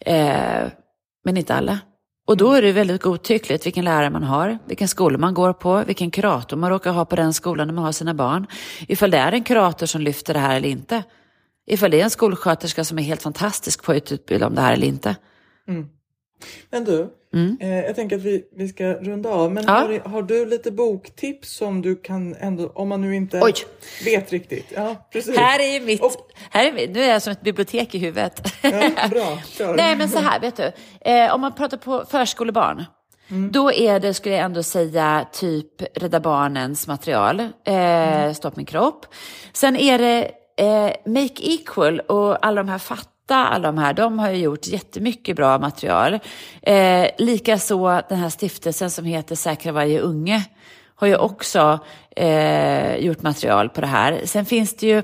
Eh, 0.00 0.64
men 1.24 1.36
inte 1.36 1.54
alla. 1.54 1.78
Och 2.26 2.36
då 2.36 2.52
är 2.52 2.62
det 2.62 2.72
väldigt 2.72 3.02
godtyckligt 3.02 3.66
vilken 3.66 3.84
lärare 3.84 4.10
man 4.10 4.22
har, 4.22 4.58
vilken 4.66 4.88
skola 4.88 5.18
man 5.18 5.34
går 5.34 5.52
på, 5.52 5.84
vilken 5.86 6.10
kurator 6.10 6.56
man 6.56 6.70
råkar 6.70 6.92
ha 6.92 7.04
på 7.04 7.16
den 7.16 7.32
skolan 7.32 7.66
när 7.66 7.74
man 7.74 7.84
har 7.84 7.92
sina 7.92 8.14
barn. 8.14 8.46
Ifall 8.88 9.10
det 9.10 9.18
är 9.18 9.32
en 9.32 9.44
kurator 9.44 9.86
som 9.86 10.00
lyfter 10.00 10.34
det 10.34 10.40
här 10.40 10.56
eller 10.56 10.68
inte. 10.68 11.02
Ifall 11.66 11.90
det 11.90 12.00
är 12.00 12.04
en 12.04 12.10
skolsköterska 12.10 12.84
som 12.84 12.98
är 12.98 13.02
helt 13.02 13.22
fantastisk 13.22 13.82
på 13.82 13.92
att 13.92 14.12
utbilda 14.12 14.46
om 14.46 14.54
det 14.54 14.60
här 14.60 14.72
eller 14.72 14.86
inte. 14.86 15.16
Mm. 15.68 15.88
Men 16.70 16.84
du, 16.84 17.08
mm. 17.34 17.56
eh, 17.60 17.68
jag 17.68 17.94
tänker 17.96 18.16
att 18.16 18.22
vi, 18.22 18.44
vi 18.56 18.68
ska 18.68 18.84
runda 18.84 19.30
av. 19.30 19.52
Men 19.52 19.64
ja. 19.64 19.72
har, 19.72 20.08
har, 20.08 20.22
du 20.22 20.46
lite 20.46 20.70
boktips 20.70 21.56
som 21.56 21.82
du 21.82 21.96
kan 21.96 22.34
ändå, 22.34 22.72
om 22.74 22.88
man 22.88 23.00
nu 23.00 23.16
inte 23.16 23.40
Oj. 23.42 23.54
vet 24.04 24.32
riktigt? 24.32 24.66
Ja, 24.74 25.08
precis. 25.12 25.36
Här 25.36 25.60
är 25.60 25.80
mitt, 25.80 26.02
Och, 26.02 26.12
här 26.50 26.64
är, 26.64 26.88
nu 26.88 27.02
är 27.02 27.10
jag 27.10 27.22
som 27.22 27.32
ett 27.32 27.42
bibliotek 27.42 27.94
i 27.94 27.98
huvudet. 27.98 28.52
Ja, 28.62 28.90
bra, 29.10 29.38
kör. 29.46 29.76
Nej 29.76 29.96
men 29.96 30.08
så 30.08 30.18
här, 30.18 30.40
vet 30.40 30.56
du. 30.56 30.72
Eh, 31.10 31.34
om 31.34 31.40
man 31.40 31.54
pratar 31.54 31.76
på 31.76 32.04
förskolebarn. 32.10 32.84
Mm. 33.30 33.52
Då 33.52 33.72
är 33.72 34.00
det, 34.00 34.14
skulle 34.14 34.34
jag 34.34 34.44
ändå 34.44 34.62
säga, 34.62 35.26
typ 35.32 35.82
Rädda 35.94 36.20
Barnens 36.20 36.86
material, 36.86 37.40
eh, 37.40 37.48
mm. 37.64 38.34
Stopp 38.34 38.56
min 38.56 38.66
kropp. 38.66 39.06
Sen 39.52 39.76
är 39.76 39.98
det 39.98 40.30
eh, 40.56 41.12
Make 41.12 41.42
Equal 41.42 42.00
och 42.00 42.46
alla 42.46 42.62
de 42.62 42.68
här 42.68 42.78
fattiga 42.78 43.15
alla 43.34 43.58
de 43.68 43.78
här, 43.78 43.92
de 43.92 44.18
har 44.18 44.30
ju 44.30 44.36
gjort 44.36 44.66
jättemycket 44.66 45.36
bra 45.36 45.58
material. 45.58 46.18
Eh, 46.62 47.08
Likaså 47.18 48.02
den 48.08 48.18
här 48.18 48.30
stiftelsen 48.30 48.90
som 48.90 49.04
heter 49.04 49.34
Säkra 49.34 49.72
varje 49.72 50.00
unge 50.00 50.44
har 50.96 51.06
ju 51.06 51.16
också 51.16 51.78
eh, 52.16 52.96
gjort 52.96 53.22
material 53.22 53.68
på 53.68 53.80
det 53.80 53.86
här. 53.86 54.20
Sen 54.24 54.46
finns 54.46 54.76
det 54.76 54.86
ju, 54.86 55.02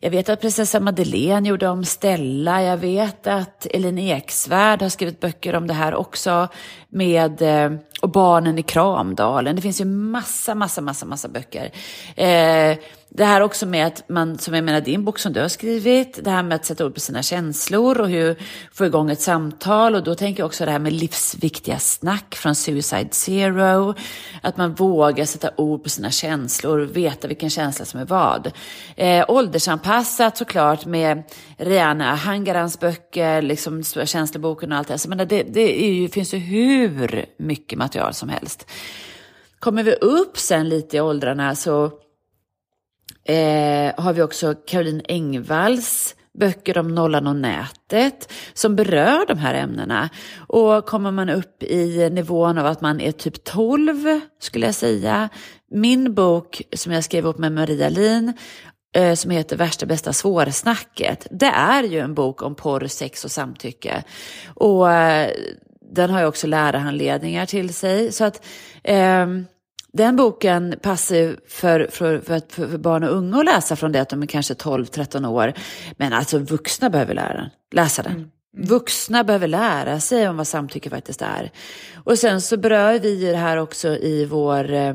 jag 0.00 0.10
vet 0.10 0.28
att 0.28 0.40
prinsessa 0.40 0.80
Madeleine 0.80 1.48
gjorde 1.48 1.68
om 1.68 1.84
Stella, 1.84 2.62
jag 2.62 2.76
vet 2.76 3.26
att 3.26 3.66
Elin 3.70 3.98
Eksvärd 3.98 4.82
har 4.82 4.88
skrivit 4.88 5.20
böcker 5.20 5.54
om 5.54 5.66
det 5.66 5.74
här 5.74 5.94
också, 5.94 6.48
med, 6.94 7.42
eh, 7.42 7.78
och 8.00 8.10
Barnen 8.10 8.58
i 8.58 8.62
Kramdalen. 8.62 9.56
Det 9.56 9.62
finns 9.62 9.80
ju 9.80 9.84
massa, 9.84 10.54
massa, 10.54 10.80
massa, 10.80 11.06
massa 11.06 11.28
böcker. 11.28 11.70
Eh, 12.16 12.78
det 13.16 13.24
här 13.24 13.40
också 13.40 13.66
med 13.66 13.86
att 13.86 14.08
man, 14.08 14.38
som 14.38 14.54
jag 14.54 14.64
menar 14.64 14.80
din 14.80 15.04
bok 15.04 15.18
som 15.18 15.32
du 15.32 15.40
har 15.40 15.48
skrivit, 15.48 16.24
det 16.24 16.30
här 16.30 16.42
med 16.42 16.54
att 16.54 16.64
sätta 16.64 16.86
ord 16.86 16.94
på 16.94 17.00
sina 17.00 17.22
känslor 17.22 18.00
och 18.00 18.08
hur 18.08 18.36
få 18.72 18.86
igång 18.86 19.10
ett 19.10 19.20
samtal. 19.20 19.94
Och 19.94 20.02
då 20.02 20.14
tänker 20.14 20.40
jag 20.40 20.46
också 20.46 20.64
det 20.64 20.70
här 20.70 20.78
med 20.78 20.92
livsviktiga 20.92 21.78
snack 21.78 22.34
från 22.34 22.54
Suicide 22.54 23.08
Zero. 23.10 23.94
Att 24.42 24.56
man 24.56 24.74
vågar 24.74 25.24
sätta 25.24 25.50
ord 25.56 25.82
på 25.82 25.88
sina 25.88 26.10
känslor, 26.10 26.78
veta 26.80 27.28
vilken 27.28 27.50
känsla 27.50 27.84
som 27.84 28.00
är 28.00 28.04
vad. 28.04 28.50
Eh, 28.96 29.24
åldersanpassat 29.28 30.36
såklart 30.36 30.86
med 30.86 31.22
Rihanna 31.56 32.14
Hangarans 32.14 32.80
böcker, 32.80 33.42
liksom 33.42 33.84
Stora 33.84 34.06
känsloboken 34.06 34.72
och 34.72 34.78
allt 34.78 34.88
det. 34.88 34.98
Så, 34.98 35.08
men 35.08 35.18
det, 35.18 35.42
det 35.42 35.70
ju, 35.70 36.08
finns 36.08 36.34
ju 36.34 36.38
hur 36.38 36.83
hur 36.88 37.24
mycket 37.36 37.78
material 37.78 38.14
som 38.14 38.28
helst. 38.28 38.70
Kommer 39.58 39.82
vi 39.82 39.92
upp 39.92 40.38
sen 40.38 40.68
lite 40.68 40.96
i 40.96 41.00
åldrarna 41.00 41.54
så 41.54 41.84
eh, 43.24 43.92
har 43.96 44.12
vi 44.12 44.22
också 44.22 44.54
Caroline 44.54 45.02
Engvalls 45.08 46.14
böcker 46.38 46.78
om 46.78 46.94
nollan 46.94 47.26
och 47.26 47.36
nätet 47.36 48.32
som 48.54 48.76
berör 48.76 49.26
de 49.26 49.38
här 49.38 49.54
ämnena. 49.54 50.10
Och 50.36 50.86
kommer 50.86 51.10
man 51.10 51.30
upp 51.30 51.62
i 51.62 52.10
nivån 52.10 52.58
av 52.58 52.66
att 52.66 52.80
man 52.80 53.00
är 53.00 53.12
typ 53.12 53.44
12 53.44 54.20
skulle 54.40 54.66
jag 54.66 54.74
säga. 54.74 55.28
Min 55.70 56.14
bok 56.14 56.62
som 56.72 56.92
jag 56.92 57.04
skrev 57.04 57.26
upp 57.26 57.38
med 57.38 57.52
Maria 57.52 57.88
Lin 57.88 58.32
eh, 58.94 59.14
som 59.14 59.30
heter 59.30 59.56
Värsta 59.56 59.86
bästa 59.86 60.12
svårsnacket. 60.12 61.26
Det 61.30 61.52
är 61.54 61.82
ju 61.82 61.98
en 62.00 62.14
bok 62.14 62.42
om 62.42 62.54
porr, 62.54 62.86
sex 62.86 63.24
och 63.24 63.30
samtycke. 63.30 64.04
Och 64.54 64.92
eh, 64.92 65.30
den 65.92 66.10
har 66.10 66.20
ju 66.20 66.26
också 66.26 66.46
lärarhandledningar 66.46 67.46
till 67.46 67.74
sig. 67.74 68.12
Så 68.12 68.24
att 68.24 68.46
eh, 68.82 69.26
den 69.92 70.16
boken 70.16 70.74
passar 70.82 71.36
för, 71.48 71.88
för, 71.90 72.20
för, 72.20 72.40
för, 72.48 72.78
barn 72.78 73.04
och 73.04 73.16
unga 73.16 73.38
att 73.38 73.44
läsa 73.44 73.76
från 73.76 73.92
det 73.92 74.00
att 74.00 74.08
de 74.08 74.22
är 74.22 74.26
kanske 74.26 74.54
12-13 74.54 75.28
år. 75.28 75.52
Men 75.96 76.12
alltså 76.12 76.38
vuxna 76.38 76.90
behöver 76.90 77.14
lära 77.14 77.34
den, 77.34 77.50
läsa 77.72 78.02
den. 78.02 78.12
Mm. 78.12 78.30
Vuxna 78.56 79.24
behöver 79.24 79.48
lära 79.48 80.00
sig 80.00 80.28
om 80.28 80.36
vad 80.36 80.46
samtycke 80.46 80.90
faktiskt 80.90 81.22
är. 81.22 81.50
Och 82.04 82.18
sen 82.18 82.40
så 82.40 82.56
berör 82.56 82.98
vi 82.98 83.30
det 83.30 83.36
här 83.36 83.56
också 83.56 83.88
i 83.88 84.24
vår 84.24 84.72
eh, 84.72 84.94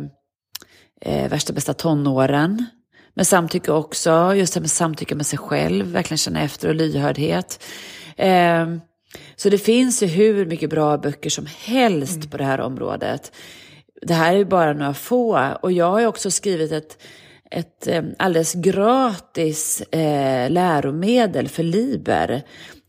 eh, 1.02 1.30
värsta 1.30 1.54
bästa 1.54 1.74
tonåren. 1.74 2.66
Med 3.14 3.28
samtycke 3.28 3.72
också, 3.72 4.34
just 4.36 4.54
det 4.54 4.60
med 4.60 4.72
samtycke 4.72 5.16
med 5.16 5.26
sig 5.26 5.40
själv, 5.40 5.86
verkligen 5.86 6.18
känna 6.18 6.42
efter 6.42 6.68
och 6.68 6.76
lyhördhet. 6.76 7.64
Eh, 8.18 8.68
så 9.36 9.50
det 9.50 9.58
finns 9.58 10.04
ju 10.04 10.08
hur 10.08 10.46
mycket 10.46 10.70
bra 10.70 10.98
böcker 10.98 11.30
som 11.30 11.46
helst 11.58 12.16
mm. 12.16 12.30
på 12.30 12.38
det 12.38 12.44
här 12.44 12.62
området. 12.62 13.32
Det 14.02 14.14
här 14.14 14.36
är 14.36 14.46
bara 14.46 14.74
några 14.74 14.94
få 14.94 15.54
och 15.62 15.72
jag 15.72 15.92
har 15.92 16.06
också 16.06 16.32
skrivit 16.32 16.72
ett, 16.72 16.98
ett 17.52 17.88
eh, 17.88 18.04
alldeles 18.20 18.54
gratis 18.54 19.82
eh, 19.82 20.50
läromedel 20.50 21.48
för 21.48 21.64
Liber 21.64 22.44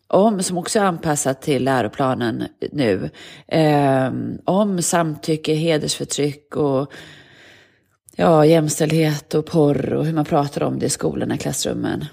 om, 0.07 0.43
som 0.43 0.59
också 0.59 0.79
är 0.79 0.85
anpassat 0.85 1.43
till 1.43 1.65
läroplanen 1.65 2.45
nu, 2.73 3.11
eh, 3.49 4.13
om 4.45 4.83
samtycke, 4.83 5.55
hedersförtryck 5.55 6.57
och 6.57 6.93
ja, 8.17 8.47
jämställdhet 8.47 9.35
och 9.35 9.47
porr 9.47 9.93
och 9.93 10.07
hur 10.07 10.13
man 10.13 10.25
pratar 10.25 10.63
om 10.63 10.79
det 10.79 10.87
i 10.87 10.91
skolorna, 10.91 11.35
i 11.35 11.39
klassrummen. 11.39 12.05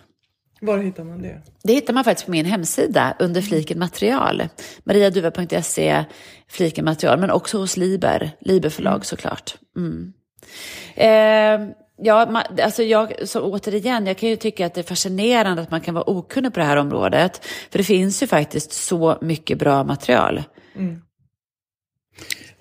Var 0.62 0.78
hittar 0.78 1.04
man 1.04 1.22
det? 1.22 1.42
Det 1.64 1.74
hittar 1.74 1.94
man 1.94 2.04
faktiskt 2.04 2.26
på 2.26 2.32
min 2.32 2.46
hemsida 2.46 3.16
under 3.20 3.42
fliken 3.42 3.80
material. 3.80 4.50
mariaduva.se, 4.84 6.06
fliken 6.48 6.86
material, 6.86 7.20
men 7.20 7.32
också 7.32 7.58
hos 7.58 7.78
Liber, 7.78 8.32
Liber 8.40 8.70
förlag 8.70 8.94
mm. 8.94 9.04
såklart. 9.04 9.56
Mm. 9.76 10.14
Eh, 10.96 11.76
ja, 11.98 12.44
alltså 12.64 12.84
jag, 12.84 13.28
så 13.28 13.42
återigen, 13.42 14.06
jag 14.06 14.18
kan 14.18 14.30
ju 14.30 14.36
tycka 14.36 14.66
att 14.66 14.74
det 14.74 14.82
är 14.82 14.84
fascinerande 14.84 15.62
att 15.62 15.72
man 15.72 15.82
kan 15.82 15.94
vara 15.94 16.10
okunnig 16.10 16.54
på 16.54 16.60
det 16.60 16.66
här 16.66 16.78
området. 16.78 17.46
För 17.46 17.78
det 17.78 17.84
finns 17.84 18.24
ju 18.24 18.28
faktiskt 18.28 18.72
så 18.72 19.18
mycket 19.22 19.60
bra 19.60 19.84
material. 19.84 20.44
Mm. 20.76 21.02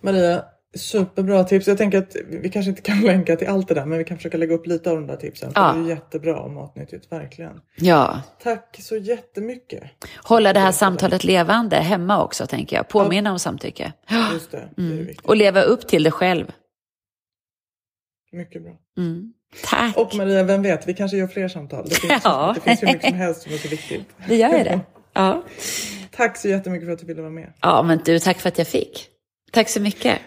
Maria, 0.01 0.45
Superbra 0.77 1.45
tips. 1.45 1.67
Jag 1.67 1.79
tänker 1.79 1.99
att 1.99 2.17
vi 2.29 2.49
kanske 2.49 2.71
inte 2.71 2.83
kan 2.83 3.01
länka 3.05 3.37
till 3.37 3.49
allt 3.49 3.69
det 3.69 3.75
där 3.75 3.87
men 3.87 3.99
vi 3.99 4.05
kan 4.05 4.17
försöka 4.17 4.37
lägga 4.37 4.55
upp 4.55 4.67
lite 4.67 4.91
av 4.91 4.97
de 4.97 5.07
där 5.07 5.17
tipsen. 5.17 5.53
Ja. 5.55 5.73
Det 5.73 5.81
är 5.81 5.89
jättebra 5.89 6.41
om 6.41 6.55
Matnyttigt, 6.55 7.13
verkligen. 7.13 7.61
Ja. 7.77 8.23
Tack 8.43 8.77
så 8.79 8.97
jättemycket. 8.97 9.83
Hålla 10.23 10.53
det 10.53 10.61
här 10.61 10.73
samtalet 10.73 11.25
levande 11.25 11.77
hemma 11.77 12.25
också 12.25 12.47
tänker 12.47 12.77
jag. 12.77 12.89
Påminna 12.89 13.31
ja. 13.31 13.33
om 13.33 13.39
samtycke. 13.39 13.93
Just 14.33 14.51
det, 14.51 14.69
det 14.77 14.83
mm. 14.83 15.09
Och 15.23 15.37
leva 15.37 15.63
upp 15.63 15.87
till 15.87 16.03
det 16.03 16.11
själv. 16.11 16.53
Mycket 18.33 18.63
bra. 18.63 18.73
Mm. 18.99 19.33
Tack. 19.65 19.97
Och 19.97 20.15
Maria, 20.15 20.43
vem 20.43 20.63
vet, 20.63 20.89
vi 20.89 20.95
kanske 20.95 21.17
gör 21.17 21.27
fler 21.27 21.49
samtal. 21.49 21.89
Det 21.89 21.95
finns, 21.95 22.21
ja. 22.25 22.53
det 22.55 22.61
finns 22.61 22.83
hur 22.83 22.87
mycket 22.87 23.09
som 23.09 23.19
helst 23.19 23.43
som 23.43 23.53
är 23.53 23.57
så 23.57 23.69
viktigt. 23.69 24.07
Det 24.29 24.37
gör 24.37 24.65
det. 24.65 24.81
Ja. 25.13 25.43
Tack 26.11 26.37
så 26.37 26.49
jättemycket 26.49 26.87
för 26.87 26.93
att 26.93 26.99
du 26.99 27.07
ville 27.07 27.21
vara 27.21 27.33
med. 27.33 27.53
Ja, 27.61 27.83
men 27.83 28.01
du, 28.05 28.19
tack 28.19 28.39
för 28.39 28.49
att 28.49 28.59
jag 28.59 28.67
fick. 28.67 29.09
Tack 29.53 29.69
så 29.69 29.81
mycket. 29.81 30.19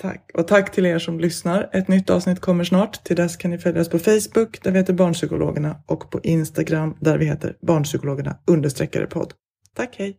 Tack. 0.00 0.30
Och 0.34 0.48
tack 0.48 0.72
till 0.72 0.86
er 0.86 0.98
som 0.98 1.20
lyssnar. 1.20 1.70
Ett 1.72 1.88
nytt 1.88 2.10
avsnitt 2.10 2.40
kommer 2.40 2.64
snart. 2.64 3.04
Till 3.04 3.16
dess 3.16 3.36
kan 3.36 3.50
ni 3.50 3.58
följa 3.58 3.80
oss 3.80 3.88
på 3.88 3.98
Facebook 3.98 4.62
där 4.62 4.70
vi 4.70 4.78
heter 4.78 4.92
Barnpsykologerna 4.92 5.76
och 5.86 6.10
på 6.10 6.20
Instagram 6.22 6.96
där 7.00 7.18
vi 7.18 7.24
heter 7.24 7.56
Barnpsykologerna 7.62 8.36
understreckare 8.46 9.06
podd. 9.06 9.32
Tack, 9.76 9.94
hej! 9.98 10.18